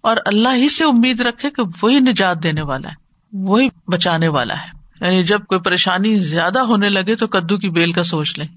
اور 0.00 0.16
اللہ 0.26 0.48
ہی 0.54 0.68
سے 0.68 0.84
امید 0.84 1.20
رکھے 1.20 1.50
کہ 1.50 1.62
وہی 1.82 2.00
نجات 2.00 2.42
دینے 2.42 2.62
والا 2.62 2.88
ہے، 2.88 2.94
وہی 3.32 3.68
بچانے 3.88 4.28
والا 4.28 4.54
ہے۔ 4.54 4.80
یعنی 5.00 5.22
جب 5.22 5.46
کوئی 5.46 5.60
پریشانی 5.60 6.18
زیادہ 6.18 6.58
ہونے 6.58 6.88
لگے 6.88 7.16
تو 7.16 7.26
کدو 7.26 7.58
کی 7.58 7.70
بیل 7.70 7.92
کا 7.92 8.02
سوچ 8.02 8.38
لیں 8.38 8.48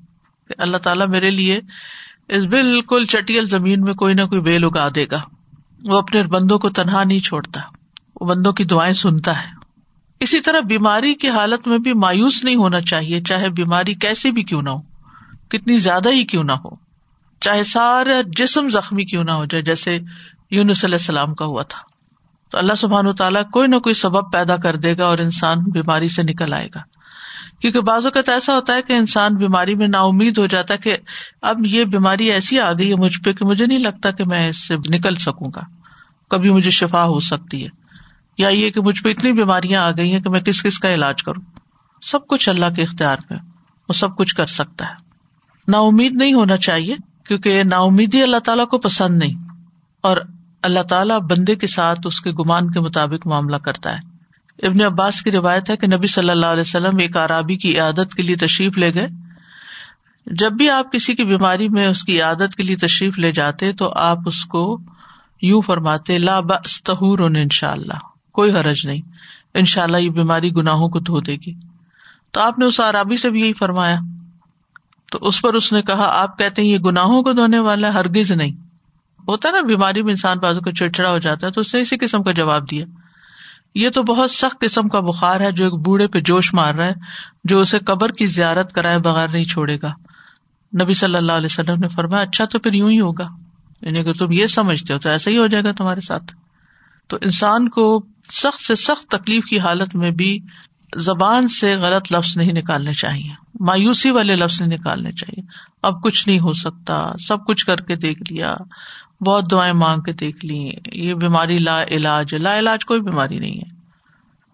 کہ 0.48 0.54
اللہ 0.58 0.78
تعالیٰ 0.78 1.08
میرے 1.08 1.32
لیے 1.32 1.60
اس 2.28 2.46
بالکل 2.46 3.04
چٹیل 3.06 3.46
زمین 3.46 3.82
میں 3.82 3.94
کوئی 3.94 4.13
نہ 4.13 4.22
کوئی 4.22 4.42
بیل 4.42 4.63
اگا 4.63 4.90
دے 4.96 5.06
گا۔ 5.12 5.22
وہ 5.84 5.98
اپنے 5.98 6.24
بندوں 6.24 6.60
کو 6.60 6.70
تنہا 6.70 7.04
نہیں 7.04 7.20
چھوڑتا۔ 7.20 7.60
بندوں 8.24 8.53
کی 8.53 8.63
دعائیں 8.63 8.94
سنتا 8.94 9.42
ہے۔ 9.42 9.48
اسی 10.20 10.42
طرح 10.42 10.60
بیماری 10.60 11.13
کی 11.13 11.30
حالت 11.30 11.68
میں 11.68 11.77
بھی 11.77 11.94
مایوس 11.94 12.44
نہیں 12.44 12.56
ہونا 12.56 12.82
چاہیے، 12.82 13.22
چاہے 13.22 13.50
بیماری 13.50 13.94
کیسی 13.94 14.32
بھی 14.32 14.44
کیوں 14.44 14.62
نہ 14.62 14.70
ہو، 14.70 14.82
کتنی 15.50 15.77
زیادہ 15.77 16.10
ہی 16.10 16.24
کیوں 16.24 16.44
نہ 16.44 16.51
ہو، 16.51 16.70
چاہے 17.42 17.63
سارا 17.63 18.22
جسم 18.38 18.70
زخمی 18.70 19.06
کیوں 19.06 19.24
نہ 19.24 19.32
ہو 19.32 19.46
جائے، 19.46 19.63
جیسے 19.63 20.00
یونس 20.51 20.86
علیہ 20.86 20.96
السلام 20.96 21.34
کا 21.34 21.46
ہوا 21.46 21.63
تھا۔ 21.63 21.80
تو 22.51 22.60
اللہ 22.60 22.74
سبحان 22.74 23.08
و 23.08 23.13
تعالیٰ 23.13 23.50
کوئی 23.50 23.68
نہ 23.68 23.75
کوئی 23.75 23.96
سبب 23.96 24.32
پیدا 24.34 24.56
کر 24.56 24.75
دے 24.75 24.98
گا 24.98 25.06
اور 25.06 25.18
انسان 25.18 25.60
بیماری 25.60 26.10
سے 26.10 26.24
نکل 26.24 26.53
آئے 26.53 26.70
گا۔ 26.75 26.80
کیونکہ 27.60 27.82
بعض 27.82 28.06
اوقات 28.06 28.30
ایسا 28.30 28.56
ہوتا 28.56 28.75
ہے 28.75 28.82
کہ 28.82 28.94
انسان 28.94 29.36
بیماری 29.36 29.75
میں 29.75 29.88
نا 29.88 30.00
امید 30.00 30.38
ہو 30.38 30.46
جاتا 30.46 30.74
ہے 30.74 30.80
کہ 30.80 30.98
اب 31.42 31.65
یہ 31.65 31.84
بیماری 31.84 32.32
ایسی 32.32 32.60
آ 32.60 32.74
گئی 32.74 32.89
ہے 32.89 32.96
مجھ 32.96 33.22
پہ 33.22 33.34
کہ 33.34 33.46
مجھے 33.46 33.65
نہیں 33.65 33.80
لگتا 33.80 34.12
کہ 34.12 34.24
میں 34.25 34.50
اس 34.50 34.68
سے 34.68 34.75
نکل 34.75 35.15
سکوں 35.15 35.51
گا، 35.56 35.62
کبھی 36.30 36.50
مجھے 36.50 36.72
شفا 36.72 37.03
ہو 37.03 37.20
سکتی 37.20 37.63
ہے۔ 37.63 37.83
یا 38.38 38.50
یہ 38.50 38.70
کہ 38.70 38.82
مجھ 38.82 39.04
پہ 39.04 39.10
اتنی 39.10 39.34
بیماریاں 39.34 39.84
آ 39.84 39.92
گئی 39.92 40.13
ہیں 40.13 40.20
کہ 40.20 40.30
میں 40.30 40.42
کس 40.42 40.63
کس 40.63 40.80
کا 40.80 40.94
علاج 40.94 41.24
کروں؟ 41.24 41.42
سب 42.02 42.28
کچھ 42.28 42.50
اللہ 42.50 42.66
کے 42.75 42.82
اختیار 42.82 43.18
پہ 43.30 43.36
وہ 43.90 43.94
سب 43.94 44.18
کچھ 44.18 44.36
کر 44.36 44.46
سکتا 44.46 44.86
ہے۔ 44.86 44.94
نا 45.68 45.78
امید 45.78 46.13
نہیں 46.13 46.34
ہونا 46.34 46.58
چاہیے 46.58 46.96
کیونکہ 47.28 47.63
نا 47.63 47.78
امیدی 47.78 48.24
اللہ 48.24 48.38
تعالیٰ 48.38 48.68
کو 48.68 48.78
پسند 48.78 49.18
نہیں 49.18 49.34
اور 50.02 50.18
اللہ 50.62 50.84
تعالیٰ 50.84 51.20
بندے 51.20 51.56
کے 51.56 51.68
ساتھ 51.68 52.00
اس 52.06 52.22
کے 52.22 52.32
گمان 52.32 52.72
کے 52.72 52.80
مطابق 52.80 53.28
معاملہ 53.28 53.56
کرتا 53.56 53.96
ہے۔ 53.96 54.13
ابن 54.68 54.82
عباس 54.82 55.22
کی 55.22 55.32
روایت 55.32 55.70
ہے 55.70 55.78
کہ 55.78 55.88
نبی 55.88 56.08
صلی 56.08 56.30
اللہ 56.30 56.46
علیہ 56.46 56.62
وسلم 56.62 56.98
ایک 56.98 57.18
عرابی 57.18 57.58
کی 57.58 57.80
عادت 57.80 58.16
کے 58.16 58.24
لیے 58.24 58.36
تشریف 58.36 58.78
لے 58.78 58.94
گئے۔ 58.94 59.08
جب 60.25 60.52
بھی 60.52 60.70
آپ 60.70 60.92
کسی 60.92 61.16
کی 61.16 61.24
بیماری 61.24 61.70
میں 61.70 61.88
اس 61.88 62.04
کی 62.04 62.22
عادت 62.22 62.56
کے 62.56 62.63
لیے 62.63 62.75
تشریف 62.75 63.20
لے 63.20 63.32
جاتے 63.32 63.74
تو 63.74 63.94
آپ 63.96 64.18
اس 64.25 64.46
کو 64.46 64.80
یوں 65.42 65.62
فرماتے، 65.62 66.18
لا 66.18 66.40
بستہور 66.40 67.20
ان 67.20 67.36
شاء 67.52 67.72
اللہ 67.72 68.12
کوئی 68.34 68.52
حرج 68.52 68.88
نہیں۔ 68.88 69.02
ان 69.54 69.66
شاء 69.66 69.84
اللہ 69.84 69.98
یہ 69.98 70.10
بیماری 70.10 70.52
گناہوں 70.56 70.90
کو 70.90 71.00
دھو 71.00 71.20
دے 71.20 71.36
گی۔ 71.36 71.54
تو 72.32 72.42
آپ 72.42 72.60
نے 72.60 72.66
اس 72.66 72.80
عرابی 72.80 73.18
سے 73.18 73.30
بھی 73.30 73.42
یہی 73.42 73.54
فرمایا۔ 73.54 74.00
تو 75.12 75.20
اس 75.22 75.42
پر 75.42 75.54
اس 75.54 75.74
نے 75.74 75.82
کہا، 75.82 76.22
آپ 76.22 76.38
کہتے 76.38 76.62
ہیں 76.62 76.70
یہ 76.70 76.78
گناہوں 76.78 77.24
کو 77.24 77.34
دھونے 77.34 77.60
والا 77.60 77.94
ہرگز 77.94 78.32
نہیں۔ 78.32 78.52
ہوتا 79.28 79.52
نا، 79.52 79.62
بیماری 79.62 80.04
میں 80.04 80.12
انسان 80.12 80.40
بازو 80.40 80.60
کو 80.60 80.72
چڑچڑا 80.72 81.12
ہو 81.12 81.18
جاتا 81.18 81.48
ہے، 81.48 81.52
تو 81.52 81.62
اس 81.62 81.75
نے 81.75 81.82
اسی 81.82 81.98
قسم 81.98 82.24
کا 82.24 82.32
جواب 82.32 82.72
دیا۔ 82.72 82.86
یہ 83.75 83.90
تو 83.90 84.04
بہت 84.04 84.32
سخت 84.32 84.60
قسم 84.60 84.88
کا 84.88 85.00
بخار 85.00 85.40
ہے، 85.40 85.52
جو 85.52 85.63
ایک 85.63 85.74
بوڑھے 85.74 86.08
پہ 86.08 86.20
جوش 86.20 86.54
مار 86.54 86.74
رہا 86.74 86.86
ہے، 86.86 86.94
جو 87.44 87.60
اسے 87.60 87.80
قبر 87.80 88.12
کی 88.12 88.25
زیارت 88.25 88.74
کرائے 88.74 89.00
بغیر 89.00 89.28
نہیں 89.28 89.46
چھوڑے 89.46 89.75
گا۔ 89.84 89.94
نبی 90.84 90.94
صلی 90.94 91.16
اللہ 91.16 91.32
علیہ 91.32 91.48
وسلم 91.52 91.80
نے 91.80 91.88
فرمایا 91.88 92.24
اچھا 92.24 92.46
تو 92.46 92.60
پھر 92.60 92.74
یوں 92.74 92.92
ہی 92.92 93.00
ہوگا۔ 93.00 93.28
یعنی 93.82 94.04
کہ 94.04 94.13
تم 94.13 94.32
یہ 94.32 94.48
سمجھتے 94.48 94.94
ہو 94.94 95.00
تو 95.00 95.10
ایسا 95.10 95.32
ہی 95.32 95.38
ہو 95.38 95.48
جائے 95.48 95.63
گا 95.63 95.72
تمہارے 95.72 96.02
ساتھ۔ 96.02 96.36
تو 97.08 97.18
انسان 97.22 97.70
کو 97.70 98.06
سخت 98.32 98.62
سے 98.62 98.75
سخت 98.75 99.08
تکلیف 99.08 99.46
کی 99.46 99.60
حالت 99.60 99.96
میں 99.96 100.12
بھی 100.12 100.39
زبان 100.96 101.48
سے 101.48 101.75
غلط 101.75 102.13
لفظ 102.13 102.38
نہیں 102.38 102.53
نکالنے 102.53 102.94
چاہیے۔ 102.94 103.32
مایوسی 103.60 104.12
والے 104.12 104.36
لفظ 104.36 104.62
نہیں 104.62 104.77
نکالنے 104.77 105.12
چاہیے۔ 105.12 105.46
اب 105.84 106.03
کچھ 106.03 106.27
نہیں 106.27 106.39
ہو 106.39 106.53
سکتا۔ 106.53 107.12
سب 107.20 107.46
کچھ 107.46 107.65
کر 107.65 107.82
کے 107.82 107.96
دیکھ 107.96 108.34
لیا۔ 108.34 108.56
بہت 109.25 109.51
دعائیں 109.51 109.74
مانگ 109.74 110.01
کے 110.01 110.13
دیکھ 110.13 110.46
لی 110.46 110.72
یہ 110.94 111.13
بیماری 111.13 111.60
لا 111.60 111.84
علاج 111.84 112.36
لا 112.36 112.60
علاج 112.60 112.86
کوئی 112.86 113.01
بیماری 113.01 113.39
نہیں 113.39 113.56
ہے۔ 113.56 113.84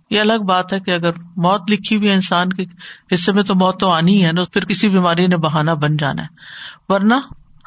یہ 0.10 0.20
الگ 0.20 0.44
بات 0.48 0.74
ہے 0.74 0.80
کہ 0.80 0.92
اگر 0.92 1.12
موت 1.36 1.72
لکھی 1.72 1.96
ہوئی 1.96 2.12
انسان 2.12 2.50
کے 2.50 2.66
حصے 3.16 3.32
میں 3.32 3.44
تو 3.44 3.56
موت 3.56 3.80
تو 3.80 3.90
آنی 3.90 4.26
ہے 4.26 4.32
نا، 4.32 4.44
پھر 4.54 4.66
کسی 4.66 4.90
بیماری 4.90 5.28
نے 5.28 5.38
بہانا 5.38 5.74
بن 5.74 5.98
جانا 5.98 6.24
ہے۔ 6.24 6.28
ورنہ 6.90 7.14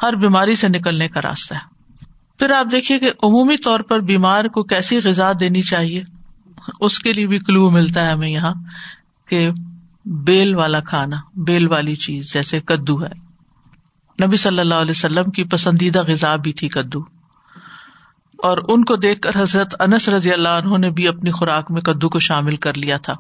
ہر 0.03 0.13
بیماری 0.13 0.57
سے 0.57 0.69
نکلنے 0.69 1.09
کا 1.09 1.23
راستہ 1.23 1.55
ہے۔ 1.55 1.72
پھر 2.43 2.51
آپ 2.51 2.67
دیکھیے 2.73 2.99
کہ 2.99 3.11
عمومی 3.23 3.57
طور 3.57 3.81
پر 3.81 4.01
بیمار 4.01 4.45
کو 4.45 4.63
کیسی 4.63 5.01
غذا 5.05 5.33
دینی 5.41 5.63
چاہیے؟ 5.63 6.03
اس 6.81 6.99
کے 6.99 7.13
لیے 7.13 7.27
بھی 7.27 7.39
کلو 7.39 7.71
ملتا 7.71 8.07
ہے 8.07 8.13
ہمیں 8.13 8.29
یہاں 8.29 8.55
کہ 9.29 9.51
بیل 10.05 10.55
والا 10.55 10.81
کھانا، 10.81 11.17
بیل 11.35 11.69
والی 11.69 11.97
چیز، 11.97 12.33
جیسے 12.33 12.61
کدو 12.61 13.05
ہے۔ 13.05 13.11
نبی 14.27 14.37
صلی 14.37 14.59
اللہ 14.59 14.75
علیہ 14.75 14.91
وسلم 14.91 15.31
کی 15.31 15.45
پسندیدہ 15.45 16.03
غذا 16.03 16.37
بھی 16.37 16.53
تھی 16.53 16.69
کدو۔ 16.69 17.01
اور 18.39 18.59
ان 18.69 18.85
کو 18.85 18.97
دیکھ 18.97 19.21
کر 19.21 19.31
حضرت 19.37 19.75
انس 19.81 20.09
رضی 20.09 20.33
اللہ 20.33 20.49
عنہ 20.49 20.77
نے 20.77 20.91
بھی 20.91 21.09
اپنی 21.09 21.31
خوراک 21.31 21.71
میں 21.71 21.83
کدو 21.83 22.09
کو 22.09 22.19
شامل 22.19 22.57
کر 22.57 22.77
لیا 22.77 22.97
تھا۔ 22.97 23.15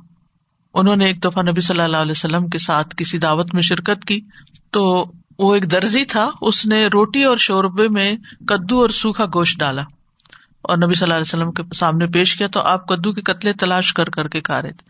انہوں 0.74 0.96
نے 0.96 1.04
ایک 1.04 1.24
دفعہ 1.24 1.42
نبی 1.42 1.60
صلی 1.60 1.80
اللہ 1.80 1.96
علیہ 1.96 2.10
وسلم 2.10 2.46
کے 2.46 2.58
ساتھ 2.58 2.94
کسی 2.96 3.18
دعوت 3.18 3.54
میں 3.54 3.62
شرکت 3.62 4.04
کی 4.04 4.20
تو 4.70 5.12
وہ 5.38 5.54
ایک 5.54 5.70
درزی 5.70 6.04
تھا۔ 6.04 6.30
اس 6.40 6.66
نے 6.66 6.86
روٹی 6.86 7.24
اور 7.24 7.36
شوربے 7.36 7.88
میں 7.88 8.16
کدو 8.48 8.80
اور 8.80 8.88
سوکھا 8.88 9.24
گوشت 9.34 9.58
ڈالا 9.58 9.82
اور 10.62 10.78
نبی 10.78 10.94
صلی 10.94 11.04
اللہ 11.04 11.14
علیہ 11.14 11.44
وسلم 11.44 11.52
کے 11.52 11.74
سامنے 11.74 12.06
پیش 12.06 12.36
کیا 12.36 12.46
تو 12.46 12.60
آپ 12.60 12.88
کدو 12.88 13.12
کے 13.12 13.20
قتلے 13.20 13.52
تلاش 13.52 13.92
کر 13.92 14.10
کر 14.10 14.28
کے 14.28 14.40
کھا 14.40 14.62
رہے 14.62 14.72
تھے۔ 14.72 14.84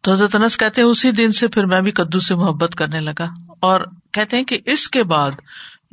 تو 0.00 0.12
حضرت 0.12 0.36
انس 0.36 0.56
کہتے 0.56 0.82
ہیں، 0.82 0.88
اسی 0.88 1.10
دن 1.10 1.32
سے 1.32 1.48
پھر 1.48 1.66
میں 1.66 1.80
بھی 1.80 1.92
کدو 1.92 2.20
سے 2.20 2.34
محبت 2.34 2.74
کرنے 2.74 3.00
لگا 3.00 3.26
اور 3.60 3.80
کہتے 4.12 4.36
ہیں 4.36 4.44
کہ 4.44 4.58
اس 4.64 4.88
کے 4.88 5.02
بعد 5.02 5.30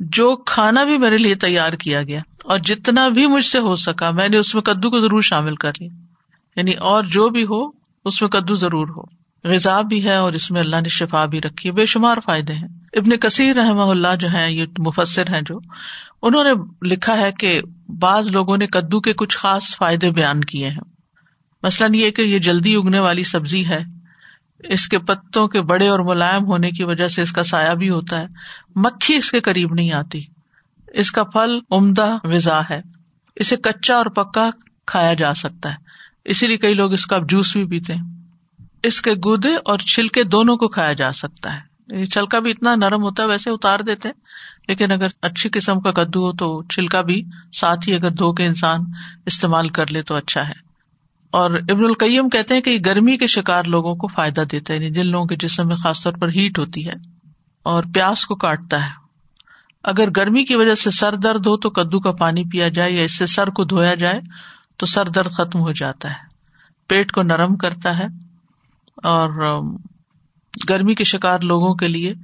جو 0.00 0.36
کھانا 0.36 0.84
بھی 0.84 0.98
میرے 0.98 1.18
لیے 1.18 1.34
تیار 1.34 1.72
کیا 1.72 2.02
گیا 2.02 2.18
اور 2.44 2.58
جتنا 2.58 3.08
بھی 3.08 3.26
مجھ 3.26 3.44
سے 3.44 3.58
ہو 3.58 3.76
سکا، 3.76 4.10
میں 4.10 4.28
نے 4.28 4.36
اس 4.36 4.54
میں 4.54 4.62
کدو 4.62 4.90
کو 4.90 5.00
ضرور 5.00 5.20
شامل 5.20 5.54
کر 5.54 5.70
لیا۔ 5.80 5.88
یعنی 6.56 6.72
اور 6.72 7.04
جو 7.04 7.28
بھی 7.28 7.44
ہو، 7.44 7.70
اس 8.04 8.22
میں 8.22 8.30
کدو 8.30 8.54
ضرور 8.54 8.88
ہو۔ 8.96 9.02
غذا 9.44 9.80
بھی 9.80 10.04
ہے 10.04 10.16
اور 10.16 10.32
اس 10.32 10.50
میں 10.50 10.60
اللہ 10.60 10.76
نے 10.76 10.88
شفا 10.88 11.24
بھی 11.24 11.40
رکھی 11.40 11.68
ہے۔ 11.68 11.74
بے 11.74 11.86
شمار 11.86 12.16
فائدے 12.24 12.52
ہیں۔ 12.52 12.68
ابن 12.96 13.16
کثیر 13.16 13.56
رحم 13.56 13.78
اللہ 13.78 14.16
جو 14.20 14.32
ہے 14.32 14.52
یہ 14.52 14.64
مفسر 14.78 15.34
ہیں 15.34 15.40
جو، 15.40 15.58
انہوں 16.22 16.44
نے 16.44 16.50
لکھا 16.88 17.16
ہے 17.18 17.32
کہ 17.32 17.62
بعض 17.88 18.26
لوگوں 18.26 18.56
نے 18.56 18.66
کدو 18.66 19.00
کے 19.00 19.12
کچھ 19.12 19.38
خاص 19.38 19.76
فائدے 19.76 20.10
بیان 20.10 20.44
کیے 20.44 20.68
ہیں۔ 20.68 20.80
مثلاً 21.62 21.94
یہ 21.94 22.10
کہ 22.10 22.22
یہ 22.22 22.38
جلدی 22.38 22.76
اگنے 22.76 22.98
والی 22.98 23.24
سبزی 23.24 23.66
ہے، 23.66 23.84
اس 24.58 24.88
کے 24.88 24.98
پتوں 24.98 25.48
کے 25.48 25.60
بڑے 25.60 25.88
اور 25.88 25.98
ملائم 25.98 26.44
ہونے 26.44 26.70
کی 26.70 26.84
وجہ 26.84 27.08
سے 27.08 27.22
اس 27.22 27.32
کا 27.32 27.42
سایہ 27.42 27.74
بھی 27.74 27.90
ہوتا 27.90 28.20
ہے۔ 28.20 28.26
مکھی 28.76 29.16
اس 29.16 29.30
کے 29.30 29.40
قریب 29.40 29.74
نہیں 29.74 29.92
آتی۔ 29.92 30.22
اس 30.94 31.10
کا 31.10 31.24
پھل 31.24 31.58
عمدہ 31.70 32.16
غذا 32.24 32.60
ہے۔ 32.70 32.82
اسے 33.36 33.56
کچا 33.56 33.94
اور 33.94 34.06
پکا 34.06 34.50
کھایا 34.86 35.14
جا 35.14 35.34
سکتا 35.34 35.70
ہے۔ 35.70 35.76
اسی 36.24 36.46
لیے 36.46 36.56
کئی 36.56 36.74
لوگ 36.74 36.92
اس 36.92 37.06
کا 37.06 37.18
جوس 37.28 37.56
بھی 37.56 37.64
پیتے 37.64 37.94
ہیں۔ 37.94 38.02
اس 38.82 39.02
کے 39.02 39.12
گودے 39.12 39.54
اور 39.64 39.78
چھلکے 39.78 40.22
دونوں 40.22 40.56
کو 40.56 40.68
کھایا 40.68 40.92
جا 40.92 41.12
سکتا 41.12 41.54
ہے۔ 41.54 41.75
چھلکا 41.88 42.38
بھی 42.38 42.50
اتنا 42.50 42.74
نرم 42.74 43.02
ہوتا 43.02 43.22
ہے، 43.22 43.28
ویسے 43.28 43.50
اتار 43.50 43.80
دیتے 43.80 44.08
لیکن 44.68 44.92
اگر 44.92 45.08
اچھی 45.22 45.50
قسم 45.50 45.80
کا 45.80 45.90
کدو 45.92 46.26
ہو 46.26 46.32
تو 46.32 46.62
چھلکا 46.62 47.00
بھی 47.00 47.22
ساتھ 47.52 47.88
ہی 47.88 47.94
اگر 47.94 48.10
دھو 48.10 48.32
کے 48.32 48.46
انسان 48.46 48.80
استعمال 49.26 49.68
کر 49.68 49.90
لے 49.90 50.02
تو 50.02 50.14
اچھا 50.14 50.48
ہے۔ 50.48 50.66
اور 51.30 51.50
ابن 51.50 51.84
القیم 51.84 52.28
کہتے 52.28 52.54
ہیں 52.54 52.60
کہ 52.60 52.78
گرمی 52.86 53.16
کے 53.16 53.26
شکار 53.26 53.64
لوگوں 53.64 53.94
کو 53.94 54.06
فائدہ 54.06 54.40
دیتا 54.40 54.74
ہے 54.74 54.78
یعنی 54.78 54.94
جن 54.94 55.06
لوگوں 55.06 55.26
کے 55.26 55.36
جسم 55.36 55.68
میں 55.68 55.76
خاص 55.76 56.02
طور 56.02 56.12
پر 56.12 56.28
ہیٹ 56.28 56.58
ہوتی 56.58 56.88
ہے 56.88 56.94
اور 57.62 57.84
پیاس 57.94 58.26
کو 58.26 58.34
کاٹتا 58.36 58.86
ہے۔ 58.86 58.90
اگر 59.84 60.08
گرمی 60.16 60.44
کی 60.44 60.54
وجہ 60.54 60.74
سے 60.74 60.90
سر 60.90 61.14
درد 61.14 61.46
ہو 61.46 61.56
تو 61.56 61.70
کدو 61.70 62.00
کا 62.00 62.12
پانی 62.12 62.44
پیا 62.44 62.68
جائے 62.68 62.90
یا 62.90 63.02
اس 63.02 63.18
سے 63.18 63.26
سر 63.26 63.46
کو 63.46 63.64
دھویا 63.64 63.94
جائے 63.94 64.20
تو 64.76 64.86
سر 64.86 65.08
درد 65.08 65.32
ختم 65.32 65.60
ہو 65.60 65.72
جاتا 65.72 66.10
ہے۔ 66.10 66.26
پیٹ 66.88 67.12
کو 67.12 67.22
نرم 67.22 67.56
کرتا 67.56 67.98
ہے 67.98 68.06
اور 69.04 69.30
گرمی 70.68 70.94
کے 70.94 71.04
شکار 71.04 71.40
لوگوں 71.40 71.74
کے 71.74 71.88
لیے 71.88 72.14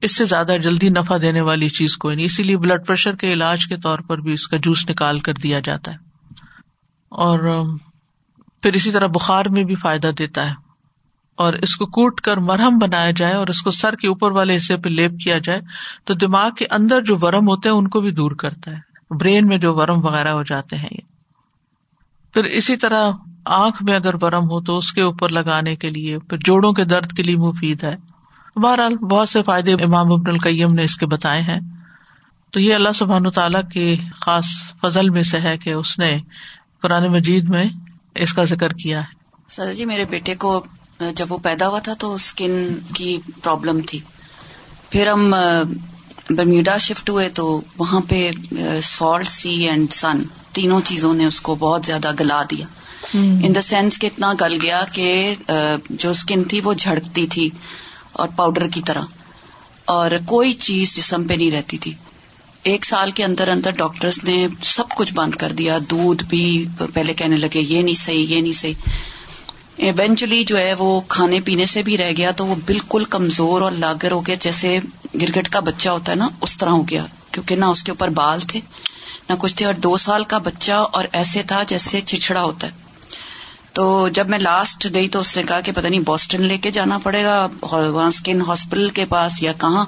اس 0.00 0.16
سے 0.16 0.24
زیادہ 0.24 0.56
جلدی 0.62 0.88
نفع 0.88 1.16
دینے 1.22 1.40
والی 1.40 1.68
چیز 1.68 1.96
کوئی 1.96 2.16
نہیں۔ 2.16 2.26
اسی 2.26 2.42
لیے 2.42 2.56
بلڈ 2.56 2.86
پریشر 2.86 3.16
کے 3.16 3.32
علاج 3.32 3.66
کے 3.66 3.76
طور 3.76 3.98
پر 3.98 4.18
بھی 4.18 4.32
اس 4.32 4.48
کا 4.48 4.56
جوس 4.62 4.88
نکال 4.90 5.18
کر 5.18 5.34
دیا 5.34 5.60
جاتا 5.60 5.92
ہے۔ 5.92 5.96
اور 7.08 7.64
پھر 8.62 8.72
اسی 8.72 8.90
طرح 8.90 9.06
بخار 9.06 9.46
میں 9.46 9.64
بھی 9.64 9.74
فائدہ 9.74 10.10
دیتا 10.18 10.50
ہے۔ 10.50 10.54
اور 11.36 11.52
اس 11.52 11.76
کو 11.76 11.86
کوٹ 11.86 12.20
کر 12.20 12.36
مرہم 12.36 12.78
بنایا 12.78 13.10
جائے 13.10 13.34
اور 13.34 13.46
اس 13.46 13.62
کو 13.62 13.70
سر 13.70 13.94
کے 13.94 14.08
اوپر 14.08 14.30
والے 14.30 14.56
حصے 14.56 14.76
پہ 14.76 14.88
لیپ 14.88 15.10
کیا 15.24 15.38
جائے 15.38 15.60
تو 16.04 16.14
دماغ 16.14 16.50
کے 16.50 16.66
اندر 16.70 17.02
جو 17.02 17.16
ورم 17.20 17.48
ہوتے 17.48 17.68
ہیں 17.68 17.76
ان 17.76 17.88
کو 17.88 18.00
بھی 18.00 18.10
دور 18.10 18.30
کرتا 18.30 18.70
ہے۔ 18.70 18.78
برین 19.10 19.46
میں 19.46 19.58
جو 19.58 19.74
ورم 19.74 20.04
وغیرہ 20.04 20.28
ہو 20.28 20.42
جاتے 20.42 20.76
ہیں 20.76 20.88
یہ۔ 20.90 21.06
پھر 22.34 22.44
اسی 22.44 22.76
طرح 22.76 23.10
آنکھ 23.48 23.82
میں 23.82 23.94
اگر 23.94 24.24
ورم 24.24 24.44
ہو 24.44 24.60
تو 24.60 24.76
اس 24.76 24.92
کے 24.92 25.02
اوپر 25.02 25.28
لگانے 25.28 25.76
کے 25.76 25.90
لیے، 25.90 26.18
پھر 26.18 26.36
جوڑوں 26.36 26.72
کے 26.72 26.84
درد 26.84 27.12
کے 27.12 27.22
لیے 27.22 27.36
مفید 27.36 27.84
ہے۔ 27.84 27.96
بہرحال، 28.56 28.96
بہت 28.96 29.28
سے 29.28 29.42
فائدے 29.42 29.72
امام 29.72 30.12
ابن 30.12 30.30
القیم 30.30 30.72
نے 30.72 30.82
اس 30.82 30.96
کے 30.96 31.06
بتائے 31.06 31.42
ہیں۔ 31.42 31.60
تو 32.50 32.60
یہ 32.60 32.74
اللہ 32.74 32.88
سبحان 32.94 33.30
تعالیٰ 33.30 33.62
کی 33.72 33.96
خاص 34.20 34.46
فضل 34.80 35.10
میں 35.10 35.22
سے 35.22 35.40
ہے 35.40 35.58
کہ 35.58 35.70
اس 35.70 35.98
نے 35.98 36.18
قرآن 36.82 37.06
مجید 37.06 37.48
میں 37.48 37.64
اس 38.14 38.32
کا 38.32 38.44
ذکر 38.44 38.72
کیا 38.72 39.00
ہے۔ 39.00 39.06
سر 39.48 39.74
جی 39.74 39.84
میرے 39.84 40.04
بیٹے 40.10 40.34
کو 40.34 40.64
جب 41.14 41.32
وہ 41.32 41.38
پیدا 41.38 41.68
ہوا 41.68 41.78
تھا 41.78 41.94
تو 41.94 42.14
اسکن 42.14 42.74
کی 42.94 43.18
پرابلم 43.44 43.80
تھی۔ 43.86 44.00
پھر 44.90 45.06
ہم 45.06 45.34
برمیڈا 46.30 46.76
شفٹ 46.76 47.10
ہوئے 47.10 47.28
تو 47.28 47.60
وہاں 47.78 48.00
پہ 48.08 48.30
سالٹ، 48.82 49.28
سی 49.28 49.68
اینڈ 49.68 49.92
سن، 49.92 50.22
تینوں 50.52 50.80
چیزوں 50.84 51.14
نے 51.14 51.24
اس 51.24 51.40
کو 51.40 51.54
بہت 51.54 51.86
زیادہ 51.86 52.10
گلا 52.20 52.42
دیا۔ 52.50 52.66
ان 53.14 53.54
دا 53.54 53.60
سینس 53.60 53.98
کہ 53.98 54.06
اتنا 54.06 54.32
گل 54.40 54.58
گیا 54.62 54.84
کہ 54.92 55.34
جو 55.90 56.10
اسکن 56.10 56.44
تھی 56.44 56.60
وہ 56.64 56.74
جھڑکتی 56.74 57.26
تھی 57.26 57.50
اور 58.12 58.28
پاؤڈر 58.36 58.68
کی 58.68 58.82
طرح۔ 58.86 59.00
اور 59.84 60.10
کوئی 60.26 60.52
چیز 60.52 60.96
جسم 60.96 61.24
پہ 61.24 61.34
نہیں 61.34 61.50
رہتی 61.50 61.78
تھی۔ 61.78 61.94
ایک 62.62 62.84
سال 62.84 63.10
کے 63.10 63.24
اندر 63.24 63.48
اندر 63.48 63.70
ڈاکٹرز 63.70 64.18
نے 64.24 64.46
سب 64.62 64.84
کچھ 64.96 65.14
بند 65.14 65.30
کر 65.34 65.52
دیا۔ 65.52 65.78
دودھ 65.90 66.24
بھی 66.24 66.64
پہلے 66.94 67.14
کہنے 67.14 67.36
لگے، 67.36 67.60
یہ 67.60 67.82
نہیں 67.82 67.94
صحیح، 67.94 68.26
یہ 68.28 68.40
نہیں 68.40 68.52
صحیح۔ 68.52 68.74
ایونچولی 69.76 70.42
جو 70.44 70.58
ہے 70.58 70.74
وہ 70.78 71.00
کھانے 71.08 71.40
پینے 71.40 71.66
سے 71.66 71.82
بھی 71.82 71.98
رہ 71.98 72.12
گیا 72.16 72.30
تو 72.30 72.46
وہ 72.46 72.54
بالکل 72.66 73.04
کمزور 73.04 73.60
اور 73.60 73.72
لاگر 73.72 74.10
ہو 74.10 74.26
گیا۔ 74.26 74.34
جیسے 74.40 74.78
گرگٹ 75.22 75.48
کا 75.48 75.60
بچہ 75.60 75.88
ہوتا 75.88 76.12
ہے 76.12 76.16
نا، 76.16 76.28
اس 76.40 76.58
طرح 76.58 76.70
ہو 76.70 76.88
گیا۔ 76.88 77.06
کیونکہ 77.32 77.56
نہ 77.56 77.64
اس 77.64 77.82
کے 77.82 77.90
اوپر 77.90 78.08
بال 78.08 78.40
تھے، 78.40 78.60
نہ 79.28 79.34
کچھ 79.38 79.56
تھے۔ 79.56 79.66
اور 79.66 79.74
دو 79.74 79.96
سال 79.96 80.24
کا 80.24 80.38
بچہ 80.38 80.72
اور 80.72 81.04
ایسے 81.12 81.42
تھا 81.42 81.62
جیسے 81.62 82.00
چچڑا 82.00 82.42
ہوتا 82.42 82.66
ہے۔ 82.66 82.87
تو 83.72 84.08
جب 84.08 84.28
میں 84.28 84.38
لاسٹ 84.38 84.86
گئی 84.94 85.08
تو 85.08 85.20
اس 85.20 85.36
نے 85.36 85.42
کہا 85.42 85.60
کہ 85.60 85.72
پتہ 85.72 85.86
نہیں 85.86 86.00
بوسٹن 86.00 86.42
لے 86.42 86.58
کے 86.58 86.70
جانا 86.70 86.98
پڑے 86.98 87.24
گا، 87.24 87.46
وہاں 87.62 88.08
اسکن 88.08 88.40
ہاسپٹل 88.40 88.90
کے 88.90 89.04
پاس 89.04 89.42
یا 89.42 89.52
کہاں؟ 89.52 89.84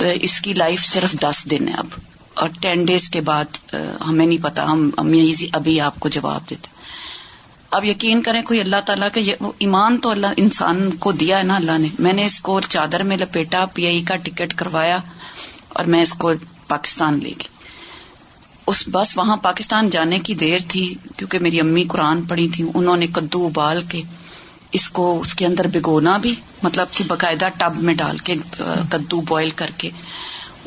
اس 0.00 0.40
کی 0.40 0.52
لائف 0.52 0.84
صرف 0.84 1.12
دس 1.12 1.44
دن 1.50 1.68
ہے 1.68 1.72
اب۔ 1.72 1.86
اور 2.34 2.48
ٹین 2.60 2.84
ڈیز 2.84 3.08
کے 3.08 3.20
بعد 3.20 3.74
ہمیں 4.06 4.26
نہیں 4.26 4.42
پتا۔ 4.42 4.64
ہم 4.64 4.90
جی 5.36 5.48
ابھی 5.52 5.80
آپ 5.80 6.00
کو 6.00 6.08
جواب 6.08 6.50
دیتے۔ 6.50 6.68
اب 7.70 7.84
یقین 7.84 8.22
کریں 8.22 8.42
کوئی 8.42 8.60
اللہ 8.60 8.76
تعالیٰ 8.86 9.08
کا 9.14 9.44
ایمان 9.58 9.98
تو 9.98 10.10
اللہ، 10.10 10.26
انسان 10.36 10.90
کو 10.90 11.12
دیا 11.12 11.38
ہے 11.38 11.42
نا 11.42 11.56
اللہ 11.56 11.78
نے۔ 11.78 11.88
میں 11.98 12.12
نے 12.12 12.24
اس 12.24 12.40
کو 12.40 12.60
چادر 12.60 13.02
میں 13.02 13.16
لپیٹا، 13.16 13.64
پی 13.74 13.86
آئی 13.86 14.02
کا 14.02 14.16
ٹکٹ 14.16 14.54
کروایا 14.54 14.98
اور 15.68 15.84
میں 15.84 16.02
اس 16.02 16.14
کو 16.14 16.32
پاکستان 16.68 17.14
لے 17.22 17.28
گئی۔ 17.28 17.51
اس 18.66 18.84
بس 18.88 19.16
وہاں 19.16 19.36
پاکستان 19.36 19.90
جانے 19.90 20.18
کی 20.18 20.34
دیر 20.34 20.58
تھی، 20.68 20.94
کیونکہ 21.16 21.38
میری 21.38 21.60
امی 21.60 21.84
قرآن 21.88 22.22
پڑھی 22.22 22.48
تھی، 22.48 22.64
انہوں 22.74 22.96
نے 22.96 23.06
کدو 23.06 23.46
ابال 23.46 23.80
کے 23.88 24.02
اس 24.72 24.88
کو 24.90 25.20
اس 25.20 25.34
کے 25.34 25.46
اندر 25.46 25.66
بھگونا 25.66 26.16
بھی 26.16 26.34
مطلب 26.62 26.86
کہ 26.92 27.04
باقاعدہ 27.08 27.48
ٹب 27.58 27.72
میں 27.76 27.94
ڈال 27.94 28.18
کے 28.18 28.34
کدو 28.90 29.20
بوائل 29.20 29.50
کر 29.50 29.70
کے۔ 29.76 29.90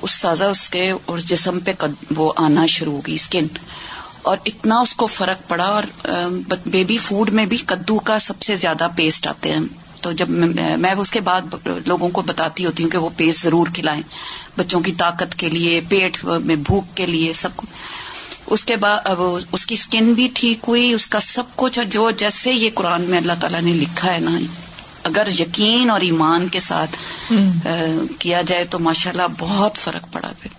اس 0.01 0.11
سازا 0.11 0.47
اس 0.49 0.69
کے 0.69 0.91
اور 1.05 1.19
جسم 1.19 1.59
پہ 1.59 1.71
وہ 2.15 2.33
آنا 2.35 2.65
شروع 2.65 2.93
ہوگی 2.93 3.13
اسکن۔ 3.13 3.47
اور 4.21 4.37
اتنا 4.45 4.79
اس 4.79 4.93
کو 4.95 5.07
فرق 5.07 5.49
پڑا 5.49 5.63
اور 5.63 5.83
بیبی 6.65 6.97
فوڈ 6.97 7.29
میں 7.29 7.45
بھی 7.45 7.57
کدو 7.57 7.99
کا 7.99 8.19
سب 8.19 8.41
سے 8.41 8.55
زیادہ 8.55 8.87
پیسٹ 8.95 9.27
آتے 9.27 9.51
ہیں۔ 9.51 9.59
تو 10.01 10.11
جب 10.11 10.29
میں 10.29 10.93
اس 10.97 11.11
کے 11.11 11.19
بعد 11.19 11.41
لوگوں 11.85 12.09
کو 12.09 12.21
بتاتی 12.21 12.65
ہوتی 12.65 12.83
ہوں 12.83 12.89
کہ 12.89 12.97
وہ 12.97 13.09
پیسٹ 13.17 13.43
ضرور 13.43 13.67
کھلائیں۔ 13.73 14.01
بچوں 14.57 14.79
کی 14.79 14.91
طاقت 14.91 15.35
کے 15.35 15.49
لیے 15.49 15.81
پیٹ 15.89 16.17
میں 16.23 16.55
بھوک 16.55 16.97
کے 16.97 17.05
لیے 17.05 17.33
سب 17.33 17.49
اس 18.45 18.65
کے 18.65 18.75
بعد 18.75 18.97
اس 19.51 19.65
کی 19.65 19.73
اسکن 19.73 20.13
بھی 20.13 20.29
ٹھیک 20.33 20.59
ہوئی 20.67 20.93
اس 20.93 21.07
کا 21.07 21.19
سب 21.19 21.43
کچھ 21.55 21.79
جو 21.89 22.11
جیسے 22.11 22.51
یہ 22.51 22.69
قرآن 22.73 23.01
میں 23.01 23.17
اللہ 23.17 23.33
تعالیٰ 23.39 23.61
نے 23.61 23.73
لکھا 23.73 24.13
ہے 24.13 24.19
نا 24.19 24.39
اگر 25.03 25.27
یقین 25.39 25.89
اور 25.89 26.01
ایمان 26.01 26.47
کے 26.47 26.59
ساتھ 26.59 26.97
کیا 28.19 28.41
جائے 28.41 28.65
تو 28.65 28.79
ماشاء 28.79 29.11
اللہ 29.11 29.27
بہت 29.39 29.77
فرق 29.77 30.13
پڑا 30.13 30.31
پھر۔ 30.39 30.51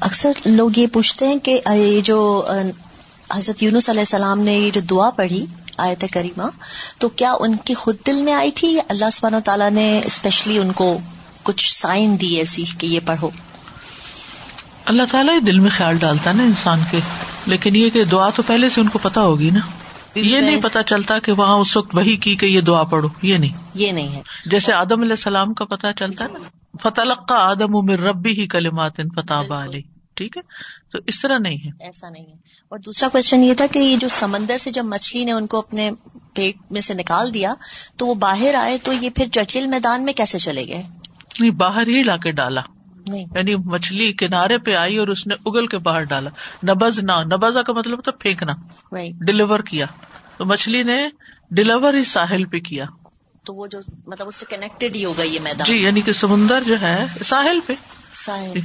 اکثر 0.00 0.30
لوگ 0.44 0.70
یہ 0.76 0.86
پوچھتے 0.86 1.26
ہیں 1.26 1.38
کہ 1.38 1.60
یہ 1.72 2.00
جو 2.00 2.46
حضرت 3.32 3.62
یونس 3.62 3.88
علیہ 3.90 4.00
السلام 4.00 4.40
نے 4.40 4.58
یہ 4.58 4.70
جو 4.70 4.80
دعا 4.80 5.10
پڑھی 5.10 5.46
آیت 5.76 6.04
کریمہ 6.12 6.48
تو 6.98 7.08
کیا 7.08 7.32
ان 7.40 7.56
کی 7.56 7.74
خود 7.74 7.96
دل 8.06 8.22
میں 8.22 8.32
آئی 8.32 8.50
تھی 8.50 8.68
یا 8.68 8.82
اللہ 8.88 9.10
سبحانہ 9.12 9.36
تعالیٰ 9.44 9.70
نے 9.70 10.00
اسپیشلی 10.04 10.58
ان 10.58 10.72
کو 10.72 10.98
کچھ 11.42 11.74
سائن 11.74 12.20
دی 12.20 12.36
ایسی 12.36 12.64
کہ 12.78 12.86
یہ 12.86 13.00
پڑھو۔ 13.06 13.30
اللہ 14.84 15.02
تعالیٰ 15.10 15.38
دل 15.46 15.58
میں 15.58 15.70
خیال 15.70 15.96
ڈالتا 15.96 16.32
نا 16.32 16.42
انسان 16.42 16.80
کے۔ 16.90 16.98
لیکن 17.46 17.76
یہ 17.76 17.90
کہ 17.90 18.04
دعا 18.04 18.30
تو 18.30 18.42
پہلے 18.42 18.68
سے 18.68 18.80
ان 18.80 18.88
کو 18.88 18.98
پتا 18.98 19.20
ہوگی 19.20 19.50
نا۔ 19.50 19.60
یہ 20.14 20.40
نہیں 20.40 20.62
پتا 20.62 20.82
چلتا 20.82 21.18
کہ 21.18 21.32
وہاں 21.32 21.56
اس 21.56 21.76
وقت 21.76 21.96
وہی 21.96 22.16
کی 22.16 22.34
کہ 22.34 22.46
یہ 22.46 22.60
دعا 22.60 22.82
پڑھو۔ 22.82 23.08
یہ 23.22 23.38
نہیں۔ 23.38 23.64
یہ 23.74 23.92
نہیں 23.92 24.08
ہے۔ 24.08 24.22
جیسے 24.46 24.72
آدم 24.72 25.00
علیہ 25.00 25.10
السلام 25.10 25.54
کا 25.54 25.64
پتا 25.64 25.92
چلتا 25.92 26.26
نا۔ 26.32 26.38
فتح 26.82 27.02
کا 27.28 27.34
آدم 27.34 27.76
عمر 27.76 28.00
ربی 28.00 28.30
ہی 28.30 28.46
کلمات 28.46 28.92
فتح 28.96 29.34
علی 29.34 29.80
ٹھیک 30.14 30.36
ہے؟ 30.36 30.42
تو 30.92 30.98
اس 31.06 31.20
طرح 31.20 31.38
نہیں 31.38 31.56
ہے۔ 31.56 31.84
ایسا 31.84 32.08
نہیں 32.08 32.22
ہے۔ 32.22 32.32
اور 32.68 32.78
دوسرا 32.78 33.08
کوشچن 33.08 33.44
یہ 33.44 33.54
تھا 33.54 33.66
کہ 33.72 33.78
یہ 33.78 33.96
جو 33.96 34.08
سمندر 34.08 34.58
سے 34.58 34.70
جب 34.70 34.84
مچھلی 34.84 35.24
نے 35.24 35.32
ان 35.32 35.46
کو 35.46 35.58
اپنے 35.58 35.90
پیٹ 36.34 36.72
میں 36.72 36.80
سے 36.80 36.94
نکال 36.94 37.34
دیا 37.34 37.54
تو 37.96 38.06
وہ 38.06 38.14
باہر 38.14 38.54
آئے 38.54 38.78
تو 38.78 38.92
یہ 38.92 39.10
پھر 39.10 39.26
جٹیل 39.32 39.66
میدان 39.66 40.04
میں 40.04 40.12
کیسے 40.12 40.38
چلے 40.38 40.66
گئے؟ 40.66 40.82
نہیں 41.40 41.50
باہر 41.50 41.86
ہی 41.86 42.02
لا 42.02 42.16
کے 42.16 42.32
ڈالا۔ 42.32 42.60
یعنی 43.14 43.54
مچھلی 43.54 44.12
کنارے 44.12 44.58
پہ 44.58 44.74
آئی 44.74 44.96
اور 44.96 45.08
اس 45.08 45.26
نے 45.26 45.34
اگل 45.46 45.66
کے 45.66 45.78
باہر 45.78 46.02
ڈالا۔ 46.02 46.30
نبز 46.68 46.98
نہ 46.98 47.12
نبزا 47.12 47.62
کا 47.62 47.72
مطلب 47.72 48.02
تھا 48.02 48.12
پھینکنا۔ 48.12 48.52
ڈلیور 49.20 49.60
کیا۔ 49.60 49.86
تو 50.36 50.44
مچھلی 50.44 50.82
نے 50.82 51.08
ڈلیور 51.50 51.94
ہی 51.94 52.04
ساحل 52.04 52.44
پہ 52.44 52.58
کیا۔ 52.60 52.84
تو 53.46 53.54
وہ 53.54 53.66
جو 53.66 53.78
مطلب 54.06 54.26
اس 54.26 54.34
سے 54.34 54.46
کنیکٹڈ 54.48 54.96
ہی 54.96 55.04
ہوگا 55.04 55.22
یہ 55.22 55.38
میدان۔ 55.42 55.64
جی 55.66 55.82
یعنی 55.82 56.00
کہ 56.00 56.12
سمندر 56.12 56.62
جو 56.66 56.80
ہے 56.80 57.06
ساحل 57.24 57.58
پہ۔ 57.66 57.72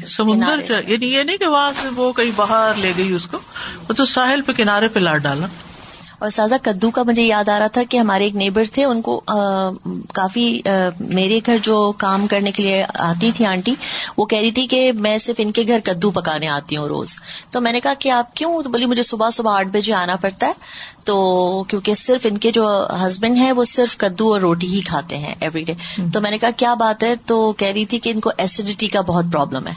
سمندر 0.08 0.60
جو 0.68 0.76
یعنی 0.88 1.14
یہ 1.14 1.24
نہیں 1.24 1.38
کہ 1.38 1.46
وہاں 1.46 1.72
سے 1.82 1.88
وہ 1.96 2.14
کہیں 2.14 2.32
باہر 2.36 2.74
لے 2.78 2.94
گئی 2.98 3.14
اس 3.14 3.28
کو 3.28 3.38
وہ 3.90 3.94
تو 3.94 4.06
ساحل 4.06 4.42
پہ 4.42 4.52
کنارے 4.58 4.88
پہ 4.88 5.00
لاٹ 5.00 5.22
ڈالا۔ 5.22 5.46
اور 6.20 6.30
سازا 6.30 6.56
کدو 6.64 6.90
کا 6.92 7.04
مجھے 7.04 7.24
یاد 7.24 7.50
آ 7.50 7.60
رہا 7.60 7.68
تھا 7.68 7.82
کہ 7.90 7.98
ہمارے 7.98 8.24
ایک 8.24 8.36
نیبر 8.36 8.64
تھے 8.72 8.84
ان 8.86 9.02
کو 9.02 9.20
کافی 10.14 10.62
میرے 11.00 11.40
گھر 11.46 11.58
جو 11.64 11.92
کام 11.98 12.28
کرنے 12.28 12.52
کے 12.52 12.64
لیے 12.64 12.86
آتی 12.94 13.32
تھی 13.36 13.46
آنٹی 13.46 13.76
وہ 14.18 14.26
کہہ 14.26 14.40
رہی 14.40 14.52
تھی 14.52 14.68
کہ 14.68 14.92
میں 14.92 15.18
صرف 15.18 15.36
ان 15.38 15.52
کے 15.52 15.64
گھر 15.68 15.80
کدو 15.84 16.12
پکانے 16.12 16.48
آتی 16.48 16.78
ہوں 16.78 16.86
روز۔ 16.86 17.16
تو 17.50 17.62
میں 17.62 17.72
نے 17.72 17.80
کہا 17.80 17.94
کہ 18.00 18.12
آپ 18.12 18.36
کیوں؟ 18.36 18.62
تو 18.64 18.70
بولی 18.70 18.86
مجھے 18.86 19.04
صبح 19.04 19.30
صبح 19.30 19.58
آٹھ 19.58 19.68
بجے 19.68 19.94
آنا 19.94 20.16
پڑتا 20.16 20.48
ہے۔ 20.48 20.54
تو 21.04 21.64
کیونکہ 21.68 21.94
صرف 21.94 22.26
ان 22.30 22.38
کے 22.38 22.52
جو 22.52 22.88
ہسبینڈ 23.08 23.38
ہیں 23.38 23.52
وہ 23.52 23.64
صرف 23.64 23.98
کدو 23.98 24.34
اور 24.34 24.42
روٹی 24.42 24.68
ہی 24.68 24.82
کھاتے 24.82 25.18
ہیں 25.18 25.36
ایوری 25.40 25.64
ڈے 25.64 25.74
تو 26.14 26.22
میں 26.22 26.32
نے 26.32 26.38
کہا 26.38 26.50
کیا 26.58 26.74
بات 26.74 27.04
ہے؟ 27.04 27.14
تو 27.26 27.54
کہہ 27.54 27.68
رہی 27.68 27.86
تھی 27.86 28.00
کہ 28.00 28.10
ان 28.10 28.20
کو 28.20 28.32
ایسیڈیٹی 28.38 28.88
کا 28.88 29.02
بہت 29.02 29.26
پرابلم 29.34 29.68
ہے۔ 29.68 29.74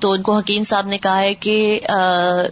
تو 0.00 0.12
ان 0.12 0.22
کو 0.22 0.38
حکیم 0.38 0.62
صاحب 0.62 0.86
نے 0.86 0.98
کہا 0.98 1.20
ہے 1.20 1.34
کہ 1.34 1.80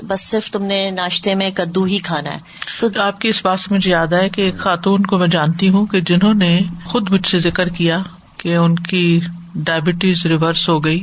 بس 0.09 0.21
صرف 0.21 0.51
تم 0.51 0.63
نے 0.63 0.91
ناشتے 0.91 1.35
میں 1.35 1.51
کدو 1.51 1.85
ہی 1.85 1.99
کھانا 1.99 2.35
ہے۔ 2.35 2.39
تو 2.81 3.03
آپ 3.03 3.21
کی 3.21 3.29
اس 3.29 3.45
بات 3.45 3.61
سے 3.61 3.75
مجھے 3.75 3.91
یاد 3.91 4.07
ہے 4.07 4.29
کہ 4.29 4.41
ایک 4.41 4.57
خاتون 4.57 5.03
کو 5.03 5.19
میں 5.19 5.29
جانتی 5.29 5.69
ہوں 5.69 5.87
کہ 5.87 6.01
جنہوں 6.01 6.35
نے 6.35 6.61
خود 6.85 7.11
مجھ 7.11 7.27
سے 7.27 7.39
ذکر 7.39 7.69
کیا 7.69 7.99
کہ 8.37 8.57
ان 8.57 8.75
کی 8.75 9.21
ڈائبٹیز 9.55 10.27
ریورس 10.27 10.69
ہو 10.69 10.85
گئی۔ 10.85 11.03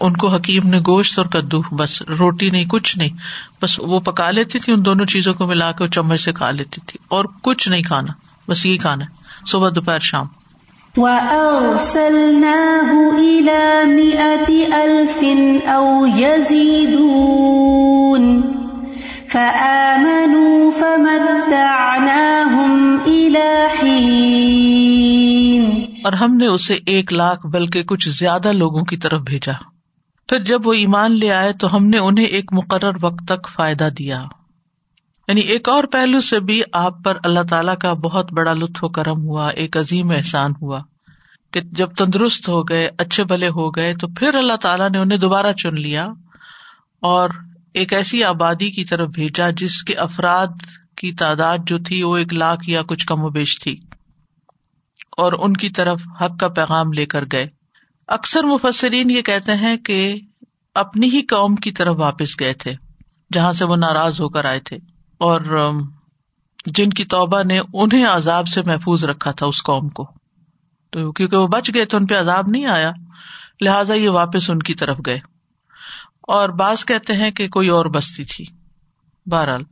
ان 0.00 0.16
کو 0.16 0.28
حکیم 0.28 0.68
نے 0.68 0.78
گوشت 0.78 1.18
اور 1.18 1.26
کدو، 1.26 1.62
بس 1.76 2.02
روٹی 2.02 2.50
نہیں، 2.50 2.64
کچھ 2.64 2.98
نہیں۔ 2.98 3.16
بس 3.62 3.80
وہ 3.80 4.00
پکا 4.00 4.30
لیتی 4.30 4.58
تھی، 4.58 4.72
ان 4.72 4.84
دونوں 4.84 5.06
چیزوں 5.06 5.34
کو 5.34 5.46
ملا 5.46 5.72
کے 5.72 5.88
چمچ 5.88 6.20
سے 6.20 6.32
کھا 6.32 6.50
لیتی 6.50 6.80
تھی۔ 6.86 6.98
اور 7.08 7.24
کچھ 7.42 7.68
نہیں 7.68 7.82
کھانا، 7.82 8.12
بس 8.48 8.66
یہی 8.66 8.78
کھانا 8.78 9.04
صبح، 9.46 9.68
دوپہر، 9.74 10.00
شام۔ 10.00 10.26
وَأَرْسَلْنَاهُ 10.96 13.18
إِلَى 13.18 13.86
مِئَةِ 13.86 14.74
أَلْفٍ 14.74 15.24
أَوْ 15.68 16.18
يَزِيدُونَ 16.18 18.40
فَآمَنُوا 19.28 20.78
فَمَتَّعْنَاهُمْ 20.78 23.04
إِلَى 23.04 23.66
حِينٍ 23.82 25.64
اور 26.04 26.12
ہم 26.12 26.36
نے 26.36 26.46
اسے 26.46 26.78
ایک 26.86 27.12
لاکھ 27.12 27.46
بلکہ 27.46 27.82
کچھ 27.82 28.08
زیادہ 28.08 28.52
لوگوں 28.52 28.80
کی 28.80 28.96
طرف 28.96 29.20
بھیجا۔ 29.20 29.52
پھر 30.28 30.38
جب 30.38 30.66
وہ 30.66 30.72
ایمان 30.72 31.18
لے 31.18 31.32
آئے 31.32 31.52
تو 31.52 31.76
ہم 31.76 31.86
نے 31.86 31.98
انہیں 31.98 32.26
ایک 32.26 32.44
مقرر 32.52 32.96
وقت 33.00 33.28
تک 33.28 33.48
فائدہ 33.48 33.88
دیا۔ 33.98 34.24
یعنی 35.28 35.40
ایک 35.40 35.68
اور 35.68 35.84
پہلو 35.84 36.20
سے 36.20 36.40
بھی 36.40 36.62
آپ 36.72 37.04
پر 37.04 37.18
اللہ 37.24 37.40
تعالیٰ 37.50 37.76
کا 37.78 37.92
بہت 37.92 38.32
بڑا 38.32 38.52
لطف 38.52 38.84
و 38.84 38.88
کرم 38.88 39.20
ہوا، 39.20 39.48
ایک 39.48 39.76
عظیم 39.76 40.10
احسان 40.10 40.50
ہوا 40.62 40.80
کہ 41.52 41.60
جب 41.60 41.94
تندرست 41.94 42.48
ہو 42.48 42.62
گئے، 42.62 42.90
اچھے 42.98 43.24
بھلے 43.24 43.48
ہو 43.48 43.70
گئے، 43.70 43.96
تو 43.96 44.08
پھر 44.08 44.34
اللہ 44.34 44.56
تعالیٰ 44.56 44.90
نے 44.90 44.98
انہیں 44.98 45.18
دوبارہ 45.18 45.52
چن 45.52 45.80
لیا 45.80 46.06
اور 47.00 47.30
ایک 47.74 47.92
ایسی 47.92 48.24
آبادی 48.24 48.70
کی 48.70 48.84
طرف 48.84 49.08
بھیجا 49.08 49.50
جس 49.50 49.82
کے 49.82 49.94
افراد 49.94 50.46
کی 50.96 51.12
تعداد 51.12 51.58
جو 51.66 51.78
تھی 51.78 52.02
وہ 52.02 52.16
ایک 52.16 52.34
لاکھ 52.34 52.70
یا 52.70 52.82
کچھ 52.82 53.06
کم 53.06 53.24
و 53.24 53.28
بیش 53.28 53.58
تھی 53.58 53.80
اور 55.16 55.32
ان 55.38 55.52
کی 55.52 55.70
طرف 55.70 56.02
حق 56.20 56.38
کا 56.40 56.48
پیغام 56.48 56.92
لے 56.92 57.06
کر 57.06 57.24
گئے۔ 57.32 57.48
اکثر 58.08 58.44
مفسرین 58.44 59.10
یہ 59.10 59.22
کہتے 59.22 59.54
ہیں 59.54 59.76
کہ 59.76 60.14
اپنی 60.74 61.10
ہی 61.10 61.22
قوم 61.22 61.54
کی 61.54 61.70
طرف 61.70 61.96
واپس 61.98 62.40
گئے 62.40 62.52
تھے، 62.52 62.74
جہاں 63.32 63.52
سے 63.52 63.64
وہ 63.64 63.76
ناراض 63.76 64.20
ہو 64.20 64.28
کر 64.28 64.44
آئے 64.44 64.60
تھے۔ 64.60 64.93
اور 65.18 65.70
جن 66.66 66.90
کی 66.90 67.04
توبہ 67.04 67.42
نے 67.42 67.60
انہیں 67.74 68.06
عذاب 68.06 68.48
سے 68.48 68.62
محفوظ 68.62 69.04
رکھا 69.04 69.30
تھا 69.30 69.46
اس 69.46 69.62
قوم 69.62 69.88
کو۔ 69.88 70.10
تو 70.90 71.12
کیونکہ 71.12 71.36
وہ 71.36 71.46
بچ 71.46 71.70
گئے 71.74 71.84
تو 71.84 71.96
ان 71.96 72.06
پہ 72.06 72.18
عذاب 72.18 72.44
نہیں 72.48 72.66
آیا، 72.66 72.92
لہٰذا 73.60 73.94
یہ 73.94 74.08
واپس 74.08 74.50
ان 74.50 74.58
کی 74.58 74.74
طرف 74.74 74.98
گئے۔ 75.06 75.18
اور 76.20 76.48
بعض 76.48 76.84
کہتے 76.84 77.12
ہیں 77.12 77.30
کہ 77.30 77.48
کوئی 77.48 77.68
اور 77.68 77.86
بستی 77.86 78.24
تھی۔ 78.24 78.44
بہرحال، 79.26 79.62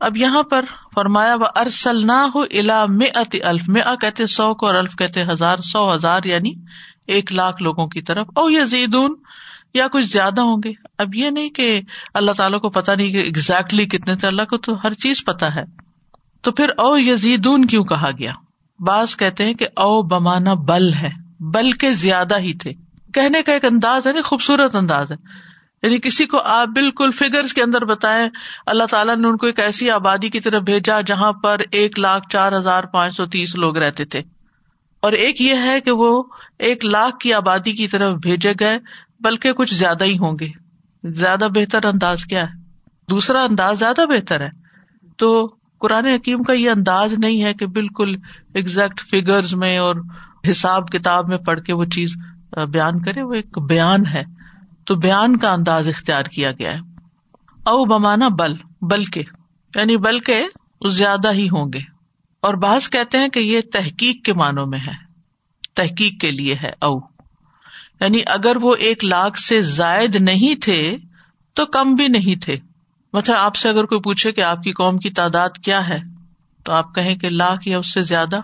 اب 0.00 0.16
یہاں 0.16 0.42
پر 0.42 0.64
فرمایا 0.94 1.34
وہ 1.34 1.46
ارسل 1.56 2.06
نہ 2.06 2.26
ہو 2.34 2.42
الا 2.42 2.86
میں 2.86 3.06
الف 3.44 3.68
میں 3.68 3.82
کہتے 4.00 4.26
سو 4.26 4.54
کو 4.54 4.66
اور 4.66 4.74
الف 4.74 4.96
کہتے 4.96 5.22
ہزار۔ 5.22 5.56
سو 5.58 5.94
ہزار 5.94 6.20
یعنی 6.24 6.50
ایک 7.06 7.32
لاکھ 7.32 7.62
لوگوں 7.62 7.86
کی 7.86 8.02
طرف۔ 8.02 8.26
او 8.36 8.50
یہ 8.50 8.62
زیدون 8.62 9.14
یا 9.74 9.86
کچھ 9.92 10.06
زیادہ 10.06 10.40
ہوں 10.40 10.56
گے؟ 10.64 10.72
اب 10.98 11.14
یہ 11.14 11.30
نہیں 11.30 11.50
کہ 11.50 11.80
اللہ 12.14 12.32
تعالیٰ 12.32 12.60
کو 12.60 12.70
پتا 12.70 12.94
نہیں 12.94 13.12
کہ 13.12 13.28
اگزیکٹلی 13.28 13.86
کتنے 13.86 14.16
تھے، 14.16 14.28
اللہ 14.28 14.42
کو 14.42 14.56
تو 14.56 14.72
ہر 14.84 14.92
چیز 14.92 15.24
پتا 15.24 15.54
ہے۔ 15.54 15.64
تو 16.42 16.52
پھر 16.52 16.68
او 16.76 16.98
یزیدون 16.98 17.64
کیوں 17.64 17.84
کہا 17.84 18.10
گیا؟ 18.18 18.32
بعض 18.78 19.16
کہتے 19.16 19.44
ہیں 19.44 19.54
کہ 19.54 19.66
او 19.76 20.02
بمانا 20.02 20.54
بل 20.54 20.94
ہے 20.94 21.10
بل 21.40 21.72
کے 21.72 21.90
زیادہ 21.90 22.38
ہی 22.38 22.54
تھے۔ 22.54 22.72
کہنے 23.14 23.42
کا 23.42 23.52
ایک 23.52 23.64
انداز 23.64 24.06
ہے 24.06 24.12
نا، 24.12 24.22
خوبصورت 24.22 24.74
انداز 24.74 25.12
ہے۔ 25.12 25.16
یعنی 25.82 25.98
کسی 25.98 26.26
کو 26.26 26.40
آپ 26.40 26.68
بالکل 26.68 27.10
فگر 27.10 27.42
کے 27.54 27.62
اندر 27.62 27.84
بتائیں، 27.84 28.28
اللہ 28.66 28.84
تعالیٰ 28.84 29.16
نے 29.16 29.28
ان 29.28 29.36
کو 29.36 29.46
ایک 29.46 29.60
ایسی 29.60 29.90
آبادی 29.90 30.28
کی 30.28 30.40
طرف 30.40 30.62
بھیجا 30.62 31.00
جہاں 31.00 31.32
پر 31.32 31.60
ایک 31.70 31.98
لاکھ 31.98 32.28
چار 32.28 32.52
ہزار 32.52 32.84
پانچ 32.84 33.16
سو 33.16 33.26
تیس 33.26 33.56
لوگ 33.56 33.76
رہتے 33.76 34.04
تھے۔ 34.04 34.22
اور 35.00 35.12
ایک 35.12 35.40
یہ 35.40 35.54
ہے 35.54 35.80
کہ 35.80 35.90
وہ 35.90 36.22
ایک 36.58 36.86
لاکھ 36.86 37.18
کی 37.18 37.32
آبادی 37.32 37.72
کی 37.72 37.88
طرف 37.88 38.16
بھیجے 38.16 38.52
گئے 38.60 38.78
بلکہ 39.24 39.52
کچھ 39.52 39.74
زیادہ 39.74 40.04
ہی 40.04 40.18
ہوں 40.18 40.32
گے۔ 40.40 40.48
زیادہ 41.04 41.48
بہتر 41.54 41.84
انداز 41.84 42.24
کیا 42.24 42.42
ہے؟ 42.42 42.62
دوسرا 43.10 43.42
انداز 43.42 43.78
زیادہ 43.78 44.06
بہتر 44.06 44.40
ہے۔ 44.40 44.50
تو 45.16 45.54
قرآن 45.80 46.06
حکیم 46.06 46.42
کا 46.42 46.52
یہ 46.52 46.70
انداز 46.70 47.12
نہیں 47.12 47.44
ہے 47.44 47.54
کہ 47.54 47.66
بالکل 47.66 48.14
ایگزیکٹ 48.54 49.00
فگر 49.00 49.56
میں 49.56 49.78
اور 49.78 49.94
حساب 50.50 50.88
کتاب 50.88 51.28
میں 51.28 51.36
پڑھ 51.36 51.60
کے 51.60 51.72
وہ 51.72 51.84
چیز 51.84 52.12
بیان 52.70 53.02
کرے، 53.02 53.22
وہ 53.22 53.32
ایک 53.32 53.58
بیان 53.58 54.06
ہے۔ 54.06 54.24
تو 54.84 54.94
بیان 54.96 55.36
کا 55.36 55.52
انداز 55.52 55.88
اختیار 55.88 56.22
کیا 56.22 56.52
گیا 56.52 56.72
ہے۔ 56.72 56.78
او 57.64 57.84
بمانا 57.84 58.28
بل، 58.28 58.54
بلکہ 58.80 59.22
یعنی 59.74 59.96
بلکہ 59.96 60.46
زیادہ 60.88 61.32
ہی 61.32 61.46
ہوں 61.46 61.70
گے۔ 61.74 61.80
اور 62.42 62.54
بعض 62.54 62.88
کہتے 62.88 63.18
ہیں 63.18 63.28
کہ 63.28 63.38
یہ 63.38 63.60
تحقیق 63.72 64.24
کے 64.24 64.32
معنوں 64.32 64.66
میں 64.66 64.78
ہے۔ 64.78 64.92
تحقیق 65.74 66.20
کے 66.20 66.30
لیے 66.30 66.54
ہے 66.54 66.72
او۔ 66.80 67.11
یعنی 68.02 68.20
اگر 68.26 68.56
وہ 68.60 68.74
ایک 68.74 69.04
لاکھ 69.04 69.40
سے 69.40 69.60
زائد 69.60 70.16
نہیں 70.16 70.60
تھے 70.60 70.96
تو 71.54 71.66
کم 71.66 71.94
بھی 71.94 72.08
نہیں 72.08 72.40
تھے۔ 72.40 72.56
مطلب 73.12 73.36
آپ 73.38 73.56
سے 73.56 73.68
اگر 73.68 73.84
کوئی 73.84 74.00
پوچھے 74.00 74.32
کہ 74.32 74.40
آپ 74.40 74.62
کی 74.62 74.72
قوم 74.72 74.98
کی 74.98 75.10
تعداد 75.10 75.48
کیا 75.64 75.88
ہے، 75.88 75.98
تو 76.64 76.72
آپ 76.72 76.94
کہیں 76.94 77.14
کہ 77.14 77.28
لاکھ 77.28 77.68
یا 77.68 77.78
اس 77.78 77.92
سے 77.92 78.02
زیادہ۔ 78.02 78.40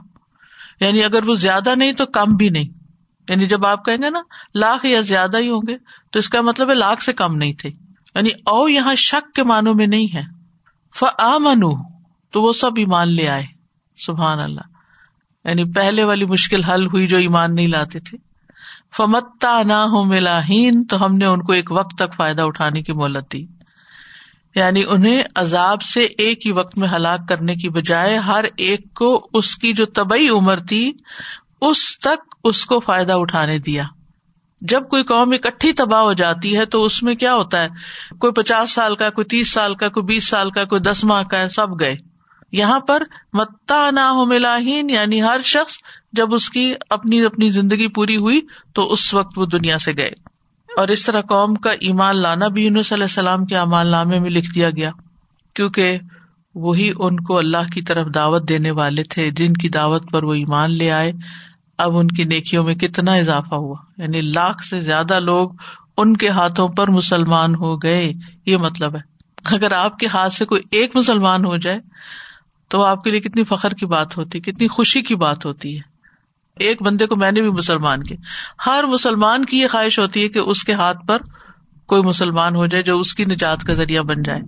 یعنی 0.81 1.05
اگر 1.05 1.29
وہ 1.29 1.35
زیادہ 1.35 1.75
نہیں 1.75 1.93
تو 1.93 2.07
کم 2.07 2.37
بھی 2.37 2.49
نہیں۔ 2.49 2.69
یعنی 3.29 3.47
جب 3.47 3.67
آپ 3.67 3.85
کہیں 3.85 4.03
گے 4.03 4.11
نا، 4.11 4.21
لاکھ 4.55 4.87
یا 4.87 5.01
زیادہ 5.01 5.39
ہی 5.39 5.51
ہوں 5.51 5.63
گے، 5.69 5.77
تو 6.11 6.19
اس 6.19 6.29
کا 6.29 6.41
مطلب 6.41 6.71
ہے 6.71 6.75
لاکھ 6.75 7.03
سے 7.03 7.13
کم 7.13 7.37
نہیں 7.37 7.53
تھے۔ 7.53 7.69
یعنی 8.15 8.29
او 8.29 8.69
یہاں 8.69 8.95
شک 8.95 9.35
کے 9.35 9.43
معنوں 9.43 9.75
میں 9.75 9.87
نہیں 9.87 10.15
ہے۔ 10.15 10.23
ف 10.95 11.05
تو 12.33 12.43
وہ 12.43 12.53
سب 12.53 12.71
ایمان 12.77 13.09
لے 13.09 13.29
آئے۔ 13.29 13.47
سبحان 13.97 14.39
اللہ۔ 14.43 14.61
یعنی 15.45 15.73
پہلے 15.73 16.05
والی 16.05 16.25
مشکل 16.25 16.65
حل 16.65 16.87
ہوئی 16.87 17.07
جو 17.07 17.17
ایمان 17.17 17.55
نہیں 17.55 17.69
لاتے 17.69 18.01
تھے۔ 18.01 18.28
فمتا 18.97 19.63
نہ 19.63 19.73
ہو 19.73 20.05
ملاحین 20.05 20.85
تو 20.85 21.05
ہم 21.05 21.17
نے 21.17 21.25
ان 21.25 21.43
کو 21.43 21.53
ایک 21.53 21.73
وقت 21.73 21.95
تک 21.99 22.15
فائدہ 22.15 22.43
اٹھانے 22.43 22.83
کی 22.83 22.93
مہلت 22.93 23.33
دی۔ 23.33 23.47
یعنی 24.55 24.83
انہیں 24.89 25.23
عذاب 25.35 25.83
سے 25.83 26.05
ایک 26.19 26.47
ہی 26.47 26.53
وقت 26.53 26.79
میں 26.79 26.89
ہلاک 26.89 27.29
کرنے 27.29 27.55
کی 27.55 27.69
بجائے 27.69 28.17
ہر 28.17 28.45
ایک 28.57 28.95
کو 28.95 29.29
اس 29.35 29.57
کی 29.57 29.73
جو 29.73 29.87
طبی 29.87 30.29
عمر 30.29 30.57
تھی، 30.57 30.93
اس 31.61 31.99
تک 31.99 32.35
اس 32.45 32.65
کو 32.65 32.81
فائدہ 32.81 33.13
اٹھانے 33.13 33.59
دیا۔ 33.59 33.85
جب 34.61 34.89
کوئی 34.89 35.03
قوم 35.03 35.33
اکٹھی 35.33 35.73
تباہ 35.73 36.01
ہو 36.01 36.13
جاتی 36.13 36.57
ہے، 36.57 36.65
تو 36.65 36.85
اس 36.85 37.03
میں 37.03 37.15
کیا 37.15 37.35
ہوتا 37.35 37.63
ہے؟ 37.63 37.69
کوئی 38.19 38.33
پچاس 38.33 38.71
سال 38.71 38.97
کا، 38.97 39.11
کوئی 39.11 39.25
تیس 39.25 39.53
سال 39.53 39.75
کا، 39.75 39.89
کوئی 39.89 40.05
بیس 40.05 40.29
سال 40.29 40.51
کا، 40.51 40.65
کوئی 40.65 40.81
دس 40.81 41.05
ماہ 41.05 41.23
کا 41.23 41.39
ہے 41.39 41.49
سب 41.49 41.81
گئے۔ 41.81 41.97
یہاں 42.53 42.81
پر 42.81 43.03
متا 43.33 43.91
نہ 43.91 44.01
ہو 44.01 44.25
ملاحین 44.25 44.91
یعنی 44.91 45.23
ہر 45.23 45.41
شخص 45.45 45.79
جب 46.13 46.35
اس 46.35 46.51
کی 46.51 46.75
اپنی 46.91 47.25
اپنی 47.25 47.49
زندگی 47.49 47.89
پوری 47.89 48.17
ہوئی 48.17 48.41
تو 48.75 48.93
اس 48.93 49.15
وقت 49.15 49.39
وہ 49.39 49.47
دنیا 49.47 49.79
سے 49.79 49.93
گئے۔ 49.97 50.11
اور 50.77 50.89
اس 50.89 51.05
طرح 51.05 51.21
قوم 51.21 51.55
کا 51.55 51.71
ایمان 51.71 52.23
لانا 52.23 52.49
بھی 52.49 52.65
یونس 52.65 52.93
علیہ 52.93 53.05
السلام 53.05 53.45
کے 53.45 53.57
امان 53.57 53.87
نامے 53.87 54.19
میں 54.19 54.31
لکھ 54.31 54.55
دیا 54.55 54.71
گیا، 54.71 54.91
کیونکہ 55.55 55.99
وہی 56.55 56.93
ان 56.99 57.17
کو 57.17 57.39
اللہ 57.39 57.73
کی 57.75 57.83
طرف 57.83 58.07
دعوت 58.15 58.49
دینے 58.49 58.71
والے 58.71 59.03
تھے 59.03 59.31
جن 59.31 59.53
کی 59.53 59.69
دعوت 59.69 60.11
پر 60.11 60.25
وہ 60.25 60.35
ایمان 60.35 60.71
لے 60.71 60.91
آئے۔ 60.91 61.13
اب 61.79 61.99
ان 61.99 62.09
کی 62.09 62.25
نیکیوں 62.25 62.65
میں 62.65 62.75
کتنا 62.75 63.15
اضافہ 63.15 63.55
ہوا 63.55 63.77
یعنی 63.99 64.21
لاکھ 64.21 64.65
سے 64.65 64.81
زیادہ 64.81 65.21
لوگ 65.21 65.51
ان 65.97 66.17
کے 66.17 66.29
ہاتھوں 66.29 66.69
پر 66.69 66.91
مسلمان 66.91 67.55
ہو 67.55 67.77
گئے، 67.77 68.13
یہ 68.47 68.57
مطلب 68.57 68.97
ہے۔ 68.97 69.01
اگر 69.45 69.73
آپ 69.73 69.99
کے 69.99 70.07
ہاتھ 70.07 70.33
سے 70.33 70.45
کوئی 70.45 70.63
ایک 70.71 70.97
مسلمان 70.97 71.45
ہو 71.45 71.57
جائے 71.57 71.79
تو 72.69 72.85
آپ 72.85 73.05
کے 73.05 73.11
لیے 73.11 73.21
کتنی 73.21 73.45
فخر 73.45 73.71
کی 73.71 73.87
بات 73.87 74.19
ہوتی، 74.19 74.41
کتنی 74.41 74.69
خوشی 74.69 75.03
کی 75.03 75.15
بات 75.15 75.47
ہوتی 75.47 75.77
ہے۔ 75.77 75.98
ایک 76.61 76.83
بندے 76.83 77.07
کو 77.07 77.17
میں 77.17 77.33
نے 77.33 77.41
بھی 77.41 77.51
مسلمان 77.51 78.03
کی 78.03 78.15
ہر 78.67 78.85
مسلمان 78.85 79.45
کی 79.45 79.59
یہ 79.59 79.69
خواہش 79.69 79.99
ہوتی 79.99 80.23
ہے 80.23 80.29
کہ 80.29 80.39
اس 80.39 80.65
کے 80.65 80.73
ہاتھ 80.73 81.07
پر 81.07 81.19
کوئی 81.87 82.03
مسلمان 82.03 82.57
ہو 82.57 82.67
جائے 82.67 82.85
جو 82.85 82.99
اس 82.99 83.15
کی 83.15 83.25
نجات 83.25 83.63
کا 83.63 83.75
ذریعہ 83.75 84.03
بن 84.03 84.23
جائے۔ 84.23 84.41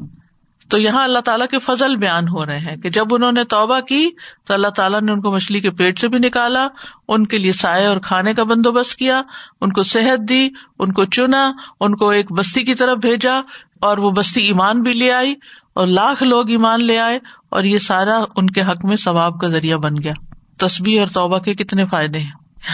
تو 0.69 0.79
یہاں 0.79 1.05
اللہ 1.05 1.19
تعالیٰ 1.19 1.47
کے 1.47 1.59
فضل 1.59 1.97
بیان 1.97 2.29
ہو 2.29 2.47
رہے 2.47 2.59
ہیں 2.59 2.77
کہ 2.77 2.91
جب 2.91 3.07
انہوں 3.11 3.33
نے 3.33 3.45
توبہ 3.45 3.81
کی 3.81 4.09
تو 4.45 4.55
اللہ 4.55 4.69
تعالیٰ 4.69 5.01
نے 5.01 5.13
ان 5.13 5.21
کو 5.21 5.31
مچھلی 5.31 5.61
کے 5.61 5.71
پیٹ 5.71 5.99
سے 5.99 6.09
بھی 6.09 6.19
نکالا، 6.19 6.69
ان 7.09 7.27
کے 7.27 7.37
لیے 7.37 7.53
سائے 7.53 7.87
اور 7.87 7.97
کھانے 7.97 8.35
کا 8.35 8.43
بندوبست 8.43 8.97
کیا، 8.97 9.23
ان 9.61 9.73
کو 9.73 9.83
صحت 9.83 10.29
دی، 10.29 10.49
ان 10.79 10.93
کو 10.93 11.05
چنا، 11.05 11.53
ان 11.81 11.97
کو 11.97 12.11
ایک 12.11 12.33
بستی 12.33 12.63
کی 12.63 12.75
طرف 12.75 12.99
بھیجا 12.99 13.41
اور 13.81 13.99
وہ 13.99 14.11
بستی 14.11 14.41
ایمان 14.41 14.83
بھی 14.83 14.93
لے 14.93 15.13
آئی 15.13 15.35
اور 15.75 15.87
لاکھ 15.87 16.23
لوگ 16.23 16.51
ایمان 16.51 16.85
لے 16.85 16.99
آئے 16.99 17.19
اور 17.49 17.65
یہ 17.65 17.79
سارا 17.79 18.19
ان 18.37 18.47
کے 18.47 18.63
حق 18.63 18.85
میں 18.85 18.97
ثواب 18.97 19.41
کا 19.41 19.49
ذریعہ 19.49 19.77
بن 19.77 19.93
گیا۔ 20.03 20.13
تصبیح 20.61 21.01
اور 21.01 21.09
توبہ 21.09 21.39
کے 21.39 21.55
کتنے 21.55 21.87
فائدے 21.87 22.19
ہیں؟ 22.19 22.31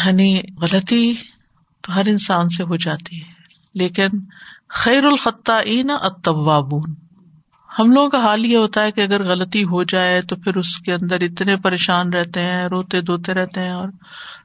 یعنی 0.06 0.40
غلطی 0.62 1.14
تو 1.82 1.94
ہر 1.94 2.06
انسان 2.06 2.48
سے 2.48 2.62
ہو 2.62 2.76
جاتی 2.76 3.16
ہے، 3.16 3.32
لیکن 3.74 4.08
خیر 4.68 5.04
الخط 5.04 5.50
اتوابون 5.50 6.94
ہم 7.78 7.92
لوگوں 7.92 8.08
کا 8.08 8.18
حال 8.18 8.46
یہ 8.46 8.56
ہوتا 8.56 8.82
ہے 8.84 8.92
کہ 8.92 9.00
اگر 9.00 9.24
غلطی 9.24 9.64
ہو 9.64 9.82
جائے 9.82 10.20
تو 10.22 10.36
پھر 10.36 10.56
اس 10.56 10.78
کے 10.78 10.92
اندر 10.92 11.20
اتنے 11.20 11.56
پریشان 11.56 12.12
رہتے 12.12 12.40
ہیں، 12.40 12.66
روتے 12.66 13.00
دھوتے 13.00 13.34
رہتے 13.34 13.60
ہیں 13.60 13.70
اور 13.70 13.88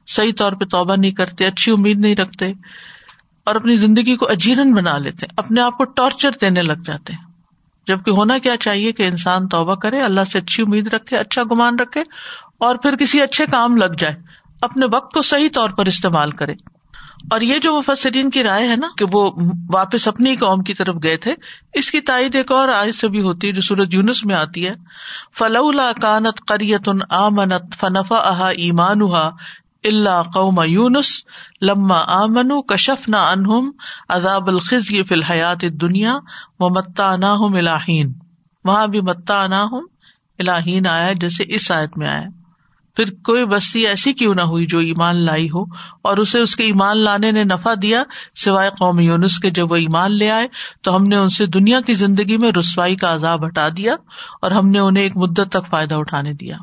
صحیح 0.06 0.32
طور 0.38 0.52
پہ 0.52 0.64
توبہ 0.64 0.96
نہیں 0.96 1.10
کرتے، 1.10 1.46
اچھی 1.46 1.72
امید 1.72 2.00
نہیں 2.00 2.16
رکھتے 2.16 2.52
اور 3.46 3.54
اپنی 3.54 3.76
زندگی 3.76 4.16
کو 4.16 4.28
اجیرن 4.28 4.74
بنا 4.74 4.96
لیتے، 4.98 5.26
اپنے 5.36 5.60
آپ 5.60 5.78
کو 5.78 5.84
ٹارچر 5.84 6.30
دینے 6.40 6.62
لگ 6.62 6.82
جاتے۔ 6.84 7.12
ہیں 7.12 7.30
جبکہ 7.86 8.10
ہونا 8.10 8.38
کیا 8.38 8.56
چاہیے 8.56 8.92
کہ 8.92 9.06
انسان 9.06 9.48
توبہ 9.48 9.74
کرے، 9.74 10.00
اللہ 10.00 10.24
سے 10.24 10.38
اچھی 10.38 10.62
امید 10.62 10.94
رکھے 10.94 11.16
اچھا 11.16 11.42
گمان 11.50 11.78
رکھے 11.78 12.02
اور 12.62 12.76
پھر 12.76 12.96
کسی 12.96 13.22
اچھے 13.22 13.46
کام 13.46 13.76
لگ 13.76 13.98
جائے، 13.98 14.14
اپنے 14.60 14.86
وقت 14.92 15.12
کو 15.14 15.22
صحیح 15.22 15.48
طور 15.52 15.70
پر 15.70 15.86
استعمال 15.86 16.30
کرے۔ 16.30 16.54
اور 17.30 17.40
یہ 17.40 17.58
جو 17.58 17.72
مفسرین 17.78 18.30
کی 18.30 18.42
رائے 18.42 18.68
ہے 18.68 18.76
نا 18.76 18.88
کہ 18.98 19.04
وہ 19.12 19.30
واپس 19.72 20.08
اپنی 20.08 20.36
قوم 20.36 20.62
کی 20.62 20.74
طرف 20.74 20.96
گئے 21.02 21.16
تھے، 21.16 21.34
اس 21.72 21.90
کی 21.90 22.00
تائید 22.00 22.34
ایک 22.34 22.52
اور 22.52 22.68
آئے 22.68 22.92
سے 22.92 23.08
بھی 23.08 23.20
ہوتی 23.20 23.48
ہے 23.48 23.52
جو 23.52 23.62
سورج 23.62 23.94
یونس 23.94 24.24
میں 24.24 24.34
آتی 24.34 24.66
ہے۔ 24.68 24.74
فلولا 25.38 25.90
کانت 26.00 26.40
کریت 26.48 26.88
آمنت 27.10 27.74
فنفا 27.80 28.16
احا 28.16 28.48
ایمان 28.48 29.02
اللہ 29.84 30.22
قوم 30.34 30.62
یونس 30.66 31.10
لما 31.62 31.98
آمن 32.06 32.62
کشف 32.62 33.08
نہ 33.08 33.16
انہم 33.16 33.70
عذاب 34.08 34.48
الخذ 34.48 34.90
فی 35.08 35.14
الحیات 35.14 35.62
دنیا 35.80 36.16
و 36.58 36.68
متا 36.68 37.16
نہ 37.16 37.34
الہین 37.56 38.12
وہاں 38.64 38.86
بھی 38.86 39.00
متا 39.00 39.46
نہ 39.46 39.64
الہین 40.38 40.86
آیا 40.86 41.12
جیسے 41.12 41.44
اس 41.46 41.70
آیت 41.72 41.98
میں 41.98 42.08
آیا 42.08 42.41
پھر 42.96 43.10
کوئی 43.24 43.46
بستی 43.46 43.86
ایسی 43.86 44.12
کیوں 44.12 44.34
نہ 44.34 44.40
ہوئی 44.40 44.66
جو 44.66 44.78
ایمان 44.78 45.24
لائی 45.24 45.46
ہو 45.46 45.62
اور 46.02 46.16
اسے 46.16 46.40
اس 46.40 46.56
کے 46.56 46.64
ایمان 46.64 46.98
لانے 46.98 47.30
نے 47.30 47.44
نفع 47.44 47.74
دیا 47.82 48.02
سوائے 48.34 48.70
قوم 48.78 49.00
یونس 49.00 49.38
کے 49.38 49.50
جب 49.50 49.70
وہ 49.70 49.76
ایمان 49.76 50.12
لے 50.12 50.30
آئے 50.30 50.48
تو 50.82 50.96
ہم 50.96 51.04
نے 51.04 51.16
ان 51.16 51.28
سے 51.28 51.46
دنیا 51.46 51.80
کی 51.80 51.94
زندگی 51.94 52.36
میں 52.36 52.52
رسوائی 52.52 52.96
کا 52.96 53.14
عذاب 53.14 53.46
ہٹا 53.46 53.68
دیا 53.76 53.92
اور 54.42 54.50
ہم 54.50 54.70
نے 54.70 54.78
انہیں 54.78 55.04
ایک 55.04 55.16
مدت 55.16 55.40
تک 55.50 55.66
فائدہ 55.70 55.94
اٹھانے 55.94 56.32
دیا۔ 56.32 56.56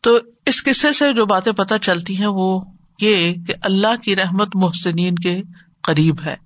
تو 0.00 0.18
اس 0.46 0.64
قصے 0.64 0.92
سے 0.92 1.12
جو 1.12 1.26
باتیں 1.26 1.52
پتہ 1.52 1.74
چلتی 1.82 2.18
ہیں 2.18 2.26
وہ 2.26 2.60
یہ 3.00 3.34
کہ 3.34 3.54
اللہ 3.62 3.96
کی 4.02 4.16
رحمت 4.16 4.48
محسنین 4.54 5.14
کے 5.14 5.42
قریب 5.82 6.16
ہے 6.26 6.36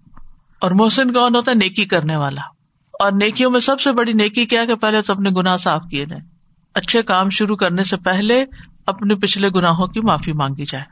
اور 0.60 0.70
محسن 0.70 1.12
کون 1.12 1.36
ہوتا 1.36 1.50
ہے؟ 1.50 1.56
نیکی 1.56 1.84
کرنے 1.84 2.16
والا۔ 2.16 2.40
اور 3.00 3.12
نیکیوں 3.12 3.50
میں 3.50 3.60
سب 3.60 3.80
سے 3.80 3.92
بڑی 3.92 4.12
نیکی 4.12 4.46
کیا 4.46 4.64
کہ 4.64 4.74
پہلے 4.74 5.02
تو 5.02 5.12
اپنے 5.12 5.30
گناہ 5.30 5.56
صاف 5.56 5.82
کیے 5.90 6.04
جائیں۔ 6.04 6.24
اچھے 6.74 7.02
کام 7.02 7.30
شروع 7.30 7.56
کرنے 7.56 7.84
سے 7.84 7.96
پہلے 7.96 8.44
اپنے 8.86 9.14
پچھلے 9.14 9.48
گناہوں 9.48 9.86
کی 9.86 10.00
معافی 10.00 10.32
مانگی 10.32 10.64
جائے۔ 10.64 10.84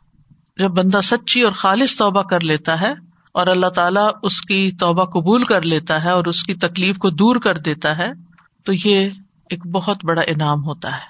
جب 0.56 0.68
بندہ 0.68 1.00
سچی 1.02 1.42
اور 1.42 1.52
خالص 1.52 1.96
توبہ 1.96 2.22
کر 2.22 2.40
لیتا 2.40 2.80
ہے 2.80 2.94
اور 3.32 3.46
اللہ 3.46 3.66
تعالیٰ 3.66 4.10
اس 4.22 4.42
کی 4.42 4.72
توبہ 4.72 5.04
قبول 5.04 5.44
کر 5.44 5.62
لیتا 5.62 6.04
ہے 6.04 6.10
اور 6.10 6.24
اس 6.24 6.42
کی 6.42 6.54
تکلیف 6.54 6.98
کو 6.98 7.10
دور 7.10 7.36
کر 7.36 7.58
دیتا 7.58 7.98
ہے، 7.98 8.12
تو 8.64 8.72
یہ 8.84 9.08
ایک 9.50 9.66
بہت 9.66 10.04
بڑا 10.04 10.22
انعام 10.26 10.64
ہوتا 10.64 10.92
ہے، 10.92 11.00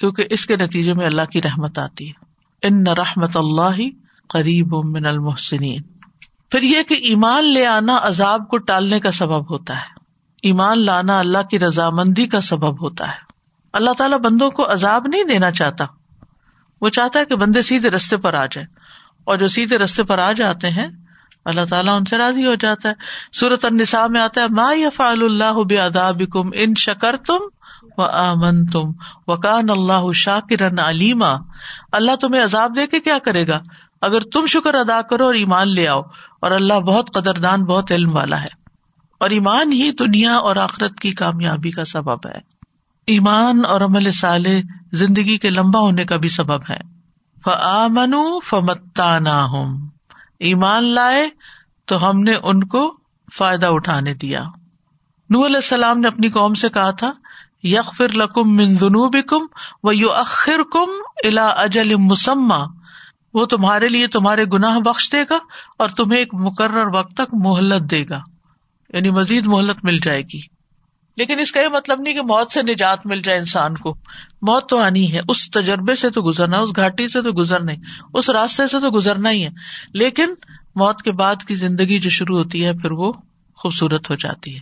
کیونکہ 0.00 0.24
اس 0.30 0.46
کے 0.46 0.56
نتیجے 0.56 0.94
میں 0.94 1.06
اللہ 1.06 1.22
کی 1.22 1.42
رحمت 1.42 1.78
آتی 1.78 2.10
ہے۔ 2.10 2.26
ان 2.62 2.84
نہ 2.84 2.90
رحمت 2.90 3.36
اللہ 3.36 3.82
قریب 4.28 4.74
من 4.84 5.06
المحسنین۔ 5.06 5.82
پھر 6.50 6.62
یہ 6.62 6.82
کہ 6.82 6.94
ایمان 6.94 7.44
لے 7.44 7.66
آنا 7.66 7.98
عذاب 8.02 8.48
کو 8.48 8.58
ٹالنے 8.58 9.00
کا 9.00 9.10
سبب 9.10 9.50
ہوتا 9.50 9.76
ہے۔ 9.76 9.96
ایمان 10.42 10.78
لانا 10.78 11.18
اللہ 11.18 11.42
کی 11.50 11.58
رضامندی 11.58 12.26
کا 12.26 12.40
سبب 12.40 12.82
ہوتا 12.82 13.08
ہے۔ 13.08 13.26
اللہ 13.72 13.90
تعالیٰ 13.90 14.18
بندوں 14.18 14.50
کو 14.50 14.72
عذاب 14.72 15.06
نہیں 15.06 15.24
دینا 15.24 15.50
چاہتا۔ 15.50 15.84
وہ 16.80 16.88
چاہتا 16.88 17.18
ہے 17.18 17.24
کہ 17.24 17.36
بندے 17.36 17.62
سیدھے 17.62 17.90
رستے 17.90 18.16
پر 18.16 18.34
آ 18.34 18.46
جائے 18.46 18.66
اور 19.24 19.36
جو 19.36 19.48
سیدھے 19.48 19.78
رستے 19.78 20.02
پر 20.02 20.18
آ 20.18 20.32
جاتے 20.32 20.70
ہیں، 20.70 20.86
اللہ 21.44 21.60
تعالیٰ 21.70 21.96
ان 21.96 22.04
سے 22.04 22.18
راضی 22.18 22.46
ہو 22.46 22.54
جاتا 22.54 22.88
ہے۔ 22.88 22.94
سورت 23.32 23.64
النساء 23.64 24.06
میں 24.06 24.20
آتا 24.20 24.40
ہے، 24.40 24.46
ما 24.48 24.72
یفعل 24.72 25.22
اللہ 25.22 25.52
باداب 25.52 26.22
ان 26.54 26.74
شکر 26.74 27.16
تم 27.16 27.38
و 27.98 28.02
آمن 28.02 28.66
تم 28.66 28.92
وکان 29.26 29.70
اللہ 29.70 30.12
شاکرن 30.14 30.78
علیما۔ 30.78 31.34
اللہ 31.92 32.16
تمہیں 32.16 32.44
عذاب 32.44 32.76
دے 32.76 32.86
کے 32.86 33.00
کیا 33.00 33.18
کرے 33.18 33.48
گا؟ 33.48 33.60
اگر 34.00 34.20
تم 34.20 34.46
شکر 34.46 34.74
ادا 34.74 35.02
کرو 35.02 35.26
اور 35.26 35.34
ایمان 35.34 35.68
لے 35.68 35.88
آؤ۔ 35.88 36.02
اور 36.40 36.50
اللہ 36.50 36.74
بہت 36.74 37.14
قدردان، 37.14 37.64
بہت 37.64 37.92
علم 37.92 38.16
والا 38.16 38.42
ہے۔ 38.42 38.48
اور 39.20 39.30
ایمان 39.30 39.72
ہی 39.72 39.90
دنیا 39.90 40.34
اور 40.34 40.56
آخرت 40.56 41.00
کی 41.00 41.10
کامیابی 41.10 41.70
کا 41.70 41.84
سبب 41.84 42.26
ہے۔ 42.26 42.55
ایمان 43.06 43.64
اور 43.64 43.80
عمل 43.80 44.12
صالح 44.12 44.60
زندگی 44.92 45.38
کے 45.38 45.50
لمبا 45.50 45.80
ہونے 45.80 46.04
کا 46.04 46.16
بھی 46.16 46.28
سبب 46.28 46.70
ہے۔ 46.70 46.78
فمن 47.44 48.14
فمتا 48.44 49.18
ایمان 50.38 50.84
لائے 50.84 51.28
تو 51.84 52.10
ہم 52.10 52.20
نے 52.20 52.34
ان 52.42 52.64
کو 52.64 52.96
فائدہ 53.34 53.66
اٹھانے 53.66 54.14
دیا۔ 54.14 54.42
نو 55.30 55.46
علیہ 55.46 55.56
السلام 55.56 56.00
نے 56.00 56.08
اپنی 56.08 56.30
قوم 56.30 56.54
سے 56.54 56.68
کہا 56.68 56.90
تھا 56.90 57.12
یک 57.62 58.00
لکم 58.00 58.56
من 58.56 58.76
جنوب 58.76 59.16
کم 59.28 59.46
و 59.82 59.92
یو 59.92 60.12
اخر 60.12 60.62
کم 60.72 60.90
الا 61.24 61.48
اجل 61.48 61.94
مسمہ۔ 61.94 62.64
وہ 63.34 63.46
تمہارے 63.46 63.88
لیے 63.88 64.06
تمہارے 64.06 64.44
گناہ 64.44 64.78
بخش 64.78 65.12
دے 65.12 65.24
گا 65.30 65.38
اور 65.78 65.88
تمہیں 65.88 66.18
ایک 66.18 66.34
مقرر 66.34 66.86
وقت 66.94 67.14
تک 67.14 67.34
مہلت 67.44 67.90
دے 67.90 68.04
گا۔ 68.08 68.20
یعنی 68.94 69.10
مزید 69.10 69.46
مہلت 69.46 69.84
مل 69.84 69.98
جائے 69.98 70.22
گی۔ 70.22 70.55
لیکن 71.16 71.38
اس 71.38 71.52
کا 71.52 71.60
یہ 71.60 71.68
مطلب 71.68 72.00
نہیں 72.00 72.14
کہ 72.14 72.22
موت 72.22 72.52
سے 72.52 72.62
نجات 72.62 73.06
مل 73.06 73.22
جائے 73.22 73.38
انسان 73.38 73.76
کو۔ 73.76 73.94
موت 74.42 74.68
تو 74.68 74.78
آنی 74.78 75.12
ہے۔ 75.12 75.20
اس 75.28 75.50
تجربے 75.50 75.94
سے 75.94 76.10
تو 76.10 76.22
گزرنا 76.22 76.58
اس 76.58 76.70
گھاٹی 76.76 77.08
سے 77.08 77.22
تو 77.22 77.32
گزرنا 77.32 77.72
اس 78.14 78.30
راستے 78.30 78.66
سے 78.66 78.80
تو 78.80 78.90
گزرنا 78.90 79.30
ہی 79.30 79.44
ہے۔ 79.44 79.48
لیکن 79.92 80.26
موت 80.74 81.02
کے 81.02 81.12
بعد 81.12 81.36
کی 81.36 81.54
زندگی 81.54 81.98
جو 81.98 82.10
شروع 82.10 82.38
ہوتی 82.38 82.64
ہے، 82.64 82.72
پھر 82.72 82.90
وہ 82.90 83.12
خوبصورت 83.56 84.10
ہو 84.10 84.14
جاتی 84.14 84.54
ہے۔ 84.54 84.60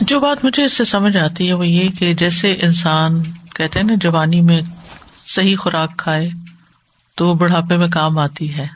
جو 0.00 0.20
بات 0.20 0.44
مجھے 0.44 0.64
اس 0.64 0.72
سے 0.72 0.84
سمجھ 0.84 1.16
آتی 1.16 1.48
ہے، 1.48 1.52
وہ 1.52 1.66
یہ 1.66 1.88
کہ 1.88 2.14
جیسے 2.14 2.52
انسان 2.52 3.22
کہتے 3.54 3.80
ہیں 3.80 3.86
نا، 3.86 3.94
جوانی 4.00 4.40
میں 4.40 4.60
صحیح 5.26 5.56
خوراک 5.56 5.96
کھائے 5.96 6.30
تو 7.14 7.28
وہ 7.28 7.34
بڑھاپے 7.34 7.76
میں 7.76 7.88
کام 7.88 8.18
آتی 8.18 8.54
ہے۔ 8.54 8.66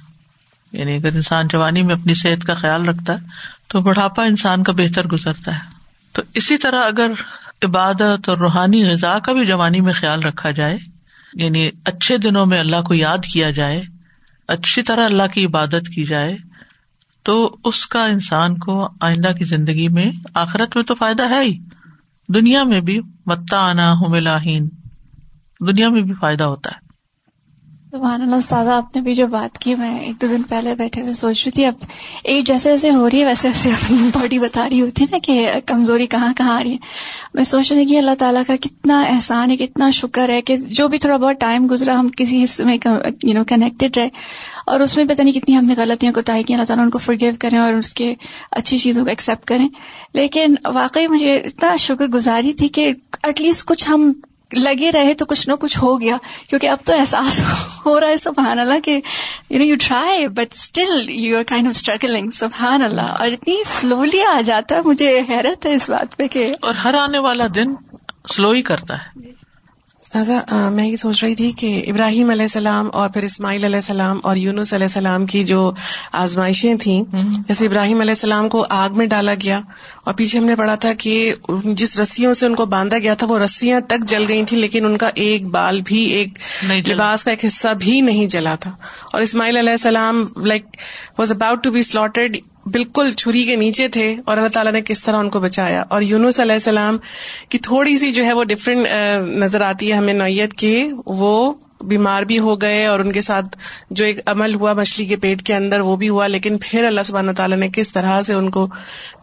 یعنی 0.73 0.95
اگر 0.95 1.13
انسان 1.13 1.49
جوانی 1.49 1.83
میں 1.83 1.95
اپنی 1.95 2.15
صحت 2.15 2.45
کا 2.45 2.55
خیال 2.55 2.89
رکھتا 2.89 3.13
ہے، 3.13 3.19
تو 3.69 3.81
بڑھاپا 3.81 4.25
انسان 4.25 4.63
کا 4.63 4.73
بہتر 4.73 5.07
گزرتا 5.07 5.55
ہے۔ 5.55 5.80
تو 6.21 6.27
اسی 6.35 6.59
طرح 6.59 6.81
اگر 6.85 7.11
عبادت 7.63 8.29
اور 8.29 8.39
روحانی 8.39 8.91
غذا 8.91 9.19
کا 9.19 9.33
بھی 9.33 9.47
جوانی 9.47 9.81
میں 9.81 9.93
خیال 9.93 10.23
رکھا 10.23 10.51
جائے 10.51 10.79
یعنی 11.35 11.71
اچھے 11.85 12.19
دنوں 12.19 12.47
میں 12.47 12.61
اللہ 12.61 12.83
کو 12.83 12.95
یاد 12.95 13.19
کیا 13.33 13.51
جائے، 13.51 13.83
اچھی 14.49 14.83
طرح 14.83 15.05
اللہ 15.05 15.23
کی 15.35 15.45
عبادت 15.45 15.89
کی 15.95 16.05
جائے، 16.05 16.37
تو 17.23 17.57
اس 17.65 17.87
کا 17.87 18.05
انسان 18.05 18.59
کو 18.59 18.89
آئندہ 19.01 19.29
کی 19.29 19.45
زندگی 19.45 19.89
میں 19.89 20.11
آخرت 20.35 20.77
میں 20.77 20.85
تو 20.85 20.95
فائدہ 20.95 21.31
ہے 21.31 21.45
ہی۔ 21.45 21.59
دنیا 22.29 22.63
میں 22.63 22.81
بھی 22.81 23.01
متا 23.27 23.59
آنا 23.59 23.93
ہو 23.93 24.19
دنیا 25.67 25.89
میں 25.89 26.03
بھی 26.03 26.15
فائدہ 26.21 26.45
ہوتا 26.45 26.71
ہے۔ 26.71 26.90
سبحان 27.93 28.23
اللہ 28.23 28.37
استاذہ 28.37 28.71
آپ 28.71 28.97
نے 28.97 29.03
بھی 29.03 29.15
جو 29.15 29.27
بات 29.27 29.59
کی، 29.59 29.75
میں 29.75 29.99
ایک 29.99 30.21
دو 30.21 30.27
دن 30.27 30.43
پہلے 30.43 30.75
بیٹھے 30.75 31.03
ہوئے 31.03 31.15
سوچ 31.15 31.45
رہی 31.45 31.51
تھی، 31.51 31.67
اب 31.67 31.75
ایج 32.25 32.47
جیسے 32.47 32.71
جیسے 32.71 32.91
ہو 32.91 33.11
رہی 33.11 33.21
ہے، 33.21 33.27
ویسے 33.27 33.49
ویسے 33.49 33.71
اپنی 33.71 33.97
باڈی 34.15 34.39
بتا 34.39 34.69
رہی 34.69 34.81
ہوتی 34.81 35.05
ہے 35.05 35.09
نا 35.11 35.19
کہ 35.23 35.51
کمزوری 35.67 36.07
کہاں 36.07 36.33
کہاں 36.37 36.61
آ 36.61 36.63
رہی 36.63 36.73
ہے۔ 36.73 36.77
میں 37.35 37.45
سوچ 37.45 37.73
رہی 37.73 37.87
کہ 37.87 37.99
اللہ 37.99 38.11
تعالیٰ 38.19 38.43
کا 38.47 38.57
کتنا 38.61 39.03
احسان 39.03 39.51
ہے، 39.51 39.57
کتنا 39.57 39.91
شکر 39.91 40.29
ہے 40.29 40.43
کہ 40.43 40.57
جو 40.57 40.89
بھی 40.89 40.99
تھوڑا 40.99 41.17
بہت 41.17 41.37
ٹائم 41.41 41.67
گزرا، 41.71 41.99
ہم 42.01 42.09
کسی 42.17 42.45
حصے 42.45 42.65
میں 42.65 42.77
یو 43.23 43.35
نو 43.35 43.45
کنیکٹڈ 43.45 43.97
رہے۔ 43.97 44.09
اور 44.67 44.81
اس 44.81 44.97
میں 44.97 45.05
پتہ 45.05 45.23
نہیں 45.23 45.41
کتنی 45.41 45.57
ہم 45.57 45.65
نے 45.65 45.75
غلطیاں 45.77 46.13
کو 46.13 46.21
کی، 46.47 46.55
اللہ 46.55 46.65
تعالیٰ 46.65 46.85
ان 46.85 46.91
کو 46.91 46.99
فرگیو 46.99 47.33
کریں 47.39 47.59
اور 47.59 47.73
اس 47.73 47.95
کے 47.95 48.15
اچھی 48.51 48.79
چیزوں 48.79 49.05
کو 49.05 49.09
ایکسیپٹ 49.09 49.45
کریں۔ 49.45 49.69
لیکن 50.15 50.55
واقعی 50.65 51.07
مجھے 51.07 51.37
اتنا 51.37 51.77
شکر 51.77 52.07
گزاری 52.07 52.53
تھی 52.53 52.69
کہ 52.69 52.93
ایٹ 53.23 53.41
لیسٹ 53.41 53.67
کچھ 53.67 53.89
ہم 53.89 54.13
لگے 54.53 54.91
رہے 54.93 55.15
تو 55.15 55.27
کچھ 55.27 55.49
نہ 55.49 55.55
کچھ 55.55 55.79
ہو 55.79 56.01
گیا، 56.01 56.17
کیونکہ 56.49 56.69
اب 56.69 56.79
تو 56.85 56.93
احساس 57.01 57.41
ہو 57.87 58.01
رہا 58.01 58.07
ہے، 58.07 58.17
سبحان 58.17 58.59
اللہ 58.59 58.81
کہ 58.85 59.01
you 59.51 59.59
know 59.59 59.65
you 59.65 59.77
try 59.89 60.29
but 60.29 60.55
still 60.55 61.11
you 61.11 61.39
are 61.39 61.43
kind 61.43 61.67
of 61.67 61.75
struggling 61.77 62.31
سبحان 62.31 62.83
اللہ۔ 62.83 63.01
اور 63.01 63.31
اتنی 63.31 63.57
سلولی 63.65 64.23
آ 64.23 64.41
جاتا 64.41 64.75
ہے، 64.75 64.81
مجھے 64.85 65.23
حیرت 65.29 65.67
ہے 65.67 65.75
اس 65.75 65.91
بات 65.91 66.17
پہ 66.17 66.29
کہ 66.29 66.55
اور 66.63 66.75
ہر 66.75 66.95
آنے 66.95 67.19
والا 67.19 67.47
دن 67.55 67.75
سلو 68.35 68.51
ہی 68.51 68.63
کرتا 68.63 68.95
ہے۔ 68.95 69.40
تازہ 70.11 70.33
میں 70.71 70.87
یہ 70.87 70.97
سوچ 70.97 71.23
رہی 71.25 71.35
تھی 71.35 71.51
کہ 71.53 71.69
ابراہیم 71.89 72.31
علیہ 72.31 72.43
السلام 72.43 72.89
اور 72.93 73.09
پھر 73.09 73.23
اسماعیل 73.23 73.65
علیہ 73.65 73.77
السلام 73.77 74.21
اور 74.23 74.37
یونس 74.37 74.73
علیہ 74.75 74.85
السلام 74.85 75.27
کی 75.27 75.43
جو 75.45 75.61
آزمائشیں 76.13 76.75
تھیں 76.75 77.03
جیسے 77.49 77.67
ابراہیم 77.67 78.01
علیہ 78.01 78.11
السلام 78.11 78.49
کو 78.49 78.65
آگ 78.71 78.97
میں 78.97 79.07
ڈالا 79.07 79.35
گیا 79.43 79.61
اور 80.05 80.15
پیچھے 80.15 80.39
ہم 80.39 80.45
نے 80.45 80.57
پڑھا 80.57 80.75
تھا 80.75 80.93
کہ 80.99 81.15
جس 81.65 81.99
رسیوں 82.01 82.35
سے 82.35 82.47
ان 82.47 82.55
کو 82.55 82.67
باندھا 82.67 82.99
گیا 82.99 83.15
تھا 83.15 83.27
وہ 83.31 83.39
رسیاں 83.39 83.81
تک 83.89 84.09
جل 84.09 84.25
گئی 84.29 84.45
تھیں 84.45 84.59
لیکن 84.59 84.87
ان 84.87 84.97
کا 84.97 85.11
ایک 85.15 85.47
بال 85.49 85.81
بھی 85.85 86.03
ایک 86.19 86.39
لباس 86.89 87.25
کا 87.25 87.31
ایک 87.31 87.45
حصہ 87.45 87.75
بھی 87.79 88.01
نہیں 88.01 88.27
جلا 88.27 88.55
تھا۔ 88.55 88.71
اور 89.13 89.23
اسماعیل 89.23 89.57
علیہ 89.57 89.73
السلام 89.73 90.27
like 90.45 90.65
was 91.19 91.33
about 91.33 91.65
to 91.65 91.71
be 91.71 91.83
slaughtered 91.83 92.37
بالکل 92.67 93.11
چھری 93.13 93.43
کے 93.45 93.55
نیچے 93.57 93.87
تھے 93.89 94.15
اور 94.25 94.37
اللہ 94.37 94.49
تعالیٰ 94.49 94.73
نے 94.73 94.81
کس 94.83 95.03
طرح 95.03 95.17
ان 95.17 95.29
کو 95.31 95.41
بچایا 95.41 95.85
اور 95.89 96.03
یونس 96.03 96.41
علیہ 96.41 96.53
السلام 96.53 96.97
کی 97.49 97.59
تھوڑی 97.59 97.97
سی 97.99 98.13
جو 98.13 98.25
ہے 98.25 98.33
وہ 98.33 98.45
ڈفرینٹ 98.45 98.87
نظر 99.39 99.61
آتی 99.61 99.91
ہے 99.93 99.97
ہمیں 99.97 100.13
نوعیت 100.15 100.53
کی، 100.53 100.89
وہ 101.07 101.53
بیمار 101.85 102.23
بھی 102.23 102.39
ہو 102.39 102.61
گئے 102.61 102.85
اور 102.87 103.01
ان 103.01 103.13
کے 103.13 103.21
ساتھ 103.21 103.57
جو 103.91 104.05
ایک 104.05 104.19
عمل 104.27 104.55
ہوا 104.55 104.73
مچھلی 104.73 105.07
کے 105.07 105.17
پیٹ 105.17 105.43
کے 105.43 105.55
اندر 105.55 105.81
وہ 105.81 105.97
بھی 105.97 106.09
ہوا، 106.09 106.27
لیکن 106.27 106.57
پھر 106.61 106.85
اللہ 106.85 107.03
سبحانہ 107.03 107.33
تعالیٰ 107.37 107.59
نے 107.59 107.69
کس 107.73 107.93
طرح 107.93 108.21
سے 108.23 108.35
ان 108.35 108.51
کو 108.51 108.67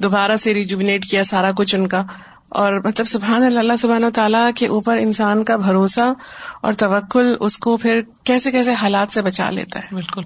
دوبارہ 0.04 0.36
سے 0.36 0.54
ریجوبنیٹ 0.54 1.06
کیا 1.06 1.24
سارا 1.24 1.52
کچھ 1.58 1.76
ان 1.76 1.88
کا۔ 1.88 2.04
اور 2.50 2.74
مطلب 2.84 3.06
سبحان 3.06 3.44
اللہ 3.44 3.76
سبحان 3.76 4.04
و 4.04 4.10
تعالیٰ 4.16 4.50
کے 4.56 4.68
اوپر 4.68 4.98
انسان 4.98 5.44
کا 5.44 5.58
بھروسہ 5.58 6.14
اور 6.62 6.74
توکل 6.74 7.36
اس 7.40 7.58
کو 7.58 7.78
پھر 7.78 8.02
کیسے 8.24 8.52
کیسے 8.52 8.74
حالات 8.74 9.14
سے 9.14 9.22
بچا 9.22 9.50
لیتا 9.50 9.80
ہے۔ 9.80 9.88
بالکل۔ 9.92 10.22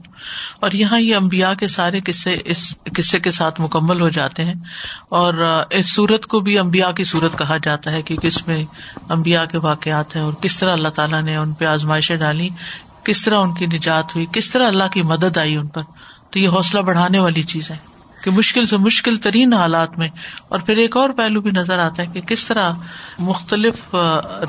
اور 0.61 0.71
یہاں 0.71 0.99
یہ 0.99 1.15
امبیا 1.15 1.53
کے 1.53 1.67
سارے 1.67 1.99
قصے 1.99 2.37
اس 2.45 2.77
قصے 2.97 3.19
کے 3.19 3.31
ساتھ 3.31 3.61
مکمل 3.61 4.01
ہو 4.01 4.09
جاتے 4.09 4.45
ہیں۔ 4.45 4.53
اور 5.09 5.63
اس 5.69 5.93
سورت 5.93 6.25
کو 6.25 6.39
بھی 6.39 6.59
امبیا 6.59 6.91
کی 6.91 7.03
صورت 7.03 7.37
کہا 7.37 7.57
جاتا 7.63 7.91
ہے 7.91 8.01
کیونکہ 8.01 8.27
اس 8.27 8.47
میں 8.47 8.63
امبیا 9.09 9.45
کے 9.45 9.57
واقعات 9.57 10.15
ہیں 10.15 10.23
اور 10.23 10.33
کس 10.33 10.59
طرح 10.59 10.71
اللہ 10.71 10.89
تعالیٰ 10.89 11.21
نے 11.21 11.35
ان 11.35 11.53
پہ 11.53 11.65
آزمائشیں 11.65 12.17
ڈالی، 12.17 12.49
کس 13.03 13.23
طرح 13.23 13.35
ان 13.35 13.53
کی 13.53 13.65
نجات 13.65 14.15
ہوئی، 14.15 14.25
کس 14.33 14.49
طرح 14.49 14.67
اللہ 14.67 14.83
کی 14.91 15.01
مدد 15.01 15.37
آئی 15.37 15.55
ان 15.55 15.67
پر۔ 15.67 15.81
تو 16.29 16.39
یہ 16.39 16.49
حوصلہ 16.49 16.81
بڑھانے 16.81 17.19
والی 17.19 17.43
چیز 17.43 17.71
ہے۔ 17.71 17.90
کہ 18.21 18.31
مشکل 18.31 18.65
سے 18.65 18.77
مشکل 18.77 19.15
ترین 19.17 19.53
حالات 19.53 19.97
میں، 19.97 20.07
اور 20.49 20.59
پھر 20.59 20.77
ایک 20.77 20.97
اور 20.97 21.09
پہلو 21.09 21.41
بھی 21.41 21.51
نظر 21.51 21.79
آتا 21.79 22.01
ہے 22.01 22.07
کہ 22.13 22.21
کس 22.21 22.45
طرح 22.45 22.71
مختلف 23.19 23.95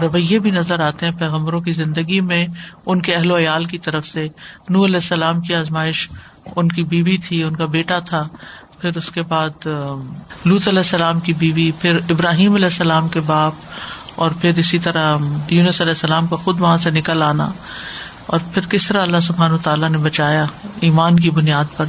رویے 0.03 0.39
بھی 0.39 0.51
نظر 0.51 0.81
آتے 0.81 1.07
ہیں 1.07 1.17
پیغمبروں 1.19 1.61
کی 1.61 1.73
زندگی 1.73 2.21
میں، 2.21 2.47
ان 2.87 3.01
کے 3.01 3.15
اہل 3.15 3.31
و 3.31 3.39
عیال 3.39 3.65
کی 3.65 3.79
طرف 3.79 4.07
سے۔ 4.07 4.27
نور 4.69 4.85
علیہ 4.85 4.97
السلام 4.97 5.41
کی 5.41 5.55
آزمائش 5.55 6.09
ان 6.57 6.69
کی 6.69 6.83
بیوی 6.85 7.17
تھی، 7.19 7.43
ان 7.43 7.57
کا 7.57 7.67
بیٹا 7.67 7.99
تھا۔ 7.99 8.27
پھر 8.81 8.97
اس 8.97 9.11
کے 9.11 9.23
بعد 9.23 9.67
لوت 10.45 10.69
علیہ 10.69 10.79
السلام 10.79 11.21
کی 11.21 11.33
بیوی، 11.33 11.71
پھر 11.81 11.99
ابراہیم 12.11 12.55
علیہ 12.55 12.67
السلام 12.67 13.09
کے 13.09 13.21
باپ، 13.21 13.53
اور 14.15 14.31
پھر 14.41 14.59
اسی 14.59 14.79
طرح 14.79 15.17
یونس 15.49 15.81
علیہ 15.81 15.93
السلام 15.93 16.27
کا 16.27 16.37
خود 16.37 16.61
وہاں 16.61 16.77
سے 16.79 16.91
نکل 16.91 17.23
آنا۔ 17.23 17.51
اور 18.27 18.41
پھر 18.55 18.67
کس 18.67 18.87
طرح 18.89 19.03
اللہ 19.03 19.21
سبحان 19.23 19.57
تعالیٰ 19.63 19.89
نے 19.89 19.99
بچایا 19.99 20.45
ایمان 20.81 21.21
کی 21.21 21.31
بنیاد 21.31 21.77
پر۔ 21.77 21.85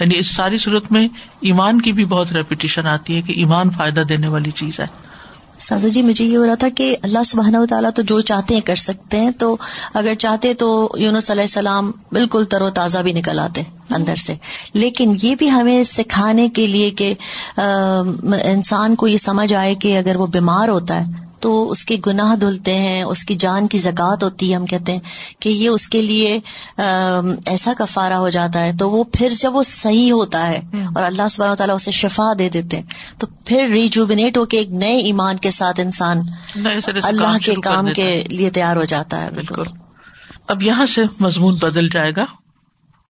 یعنی 0.00 0.18
اس 0.18 0.34
ساری 0.36 0.58
صورت 0.58 0.92
میں 0.92 1.08
ایمان 1.40 1.80
کی 1.80 1.92
بھی 1.92 2.04
بہت 2.04 2.32
ریپوٹیشن 2.32 2.86
آتی 2.86 3.16
ہے 3.16 3.22
کہ 3.22 3.32
ایمان 3.32 3.70
فائدہ 3.70 4.00
دینے 4.00 4.28
والی 4.28 4.50
چیز 4.50 4.80
ہے۔ 4.80 4.86
سادہ 5.58 5.86
جی 5.86 6.02
مجھے 6.02 6.24
یہ 6.24 6.36
ہو 6.36 6.46
رہا 6.46 6.54
تھا 6.54 6.68
کہ 6.68 6.96
اللہ 7.02 7.22
سبحانہ 7.26 7.56
و 7.56 7.66
تعالیٰ 7.66 7.90
تو 7.94 8.02
جو 8.02 8.20
چاہتے 8.20 8.54
ہیں 8.54 8.60
کر 8.60 8.76
سکتے 8.76 9.20
ہیں، 9.20 9.30
تو 9.30 9.56
اگر 9.94 10.14
چاہتے 10.14 10.54
تو 10.54 10.88
یونس 10.96 11.30
علیہ 11.30 11.42
السلام 11.42 11.90
بالکل 12.12 12.44
تر 12.44 12.62
و 12.62 12.70
تازہ 12.70 12.98
بھی 12.98 13.12
نکل 13.12 13.38
آتے 13.38 13.62
اندر 13.90 14.14
سے۔ 14.14 14.34
لیکن 14.74 15.16
یہ 15.22 15.34
بھی 15.34 15.50
ہمیں 15.50 15.84
سکھانے 15.84 16.48
کے 16.48 16.66
لیے 16.66 16.90
کہ 16.90 17.14
انسان 18.44 18.94
کو 18.94 19.08
یہ 19.08 19.16
سمجھ 19.16 19.54
آئے 19.54 19.74
کہ 19.74 19.98
اگر 19.98 20.16
وہ 20.16 20.26
بیمار 20.26 20.68
ہوتا 20.68 21.00
ہے 21.00 21.29
تو 21.40 21.70
اس 21.70 21.84
کے 21.84 21.96
گناہ 22.06 22.36
دھلتے 22.36 22.74
ہیں 22.74 23.02
اس 23.02 23.24
کی 23.24 23.34
جان 23.34 23.66
کی 23.66 23.78
زکات 23.78 24.22
ہوتی 24.22 24.50
ہے 24.50 24.56
ہم 24.56 24.66
کہتے 24.66 24.92
ہیں 24.92 25.00
کہ 25.40 25.48
یہ 25.48 25.68
اس 25.68 25.88
کے 25.88 26.02
لیے 26.02 26.40
ایسا 27.46 27.72
کفارہ 27.78 28.12
ہو 28.12 28.28
جاتا 28.28 28.64
ہے۔ 28.64 28.72
تو 28.78 28.90
وہ 28.90 29.04
پھر 29.12 29.32
جب 29.40 29.56
وہ 29.56 29.62
صحیح 29.62 30.12
ہوتا 30.12 30.48
ہے 30.48 30.60
اور 30.94 31.02
اللہ 31.02 31.28
سب 31.30 31.54
تعالیٰ 31.54 31.74
اسے 31.74 31.90
شفا 31.90 32.32
دے 32.38 32.48
دیتے 32.48 32.76
ہیں 32.76 32.84
تو 33.18 33.26
پھر 33.44 33.68
ریجوبنیٹ 33.68 34.36
ہو 34.36 34.44
کے 34.44 34.58
ایک 34.58 34.70
نئے 34.70 34.96
ایمان 34.96 35.36
کے 35.36 35.50
ساتھ 35.50 35.80
انسان 35.80 36.20
اللہ 37.02 37.38
کے 37.42 37.54
کام 37.62 37.92
کے 37.92 38.24
لیے 38.30 38.50
تیار 38.50 38.76
ہو 38.76 38.84
جاتا 38.84 39.24
ہے۔ 39.24 39.30
بالکل۔ 39.34 39.62
اب 40.48 40.62
یہاں 40.62 40.86
سے 40.86 41.02
مضمون 41.20 41.54
بدل 41.54 41.88
جائے 41.88 42.12
گا۔ 42.16 42.24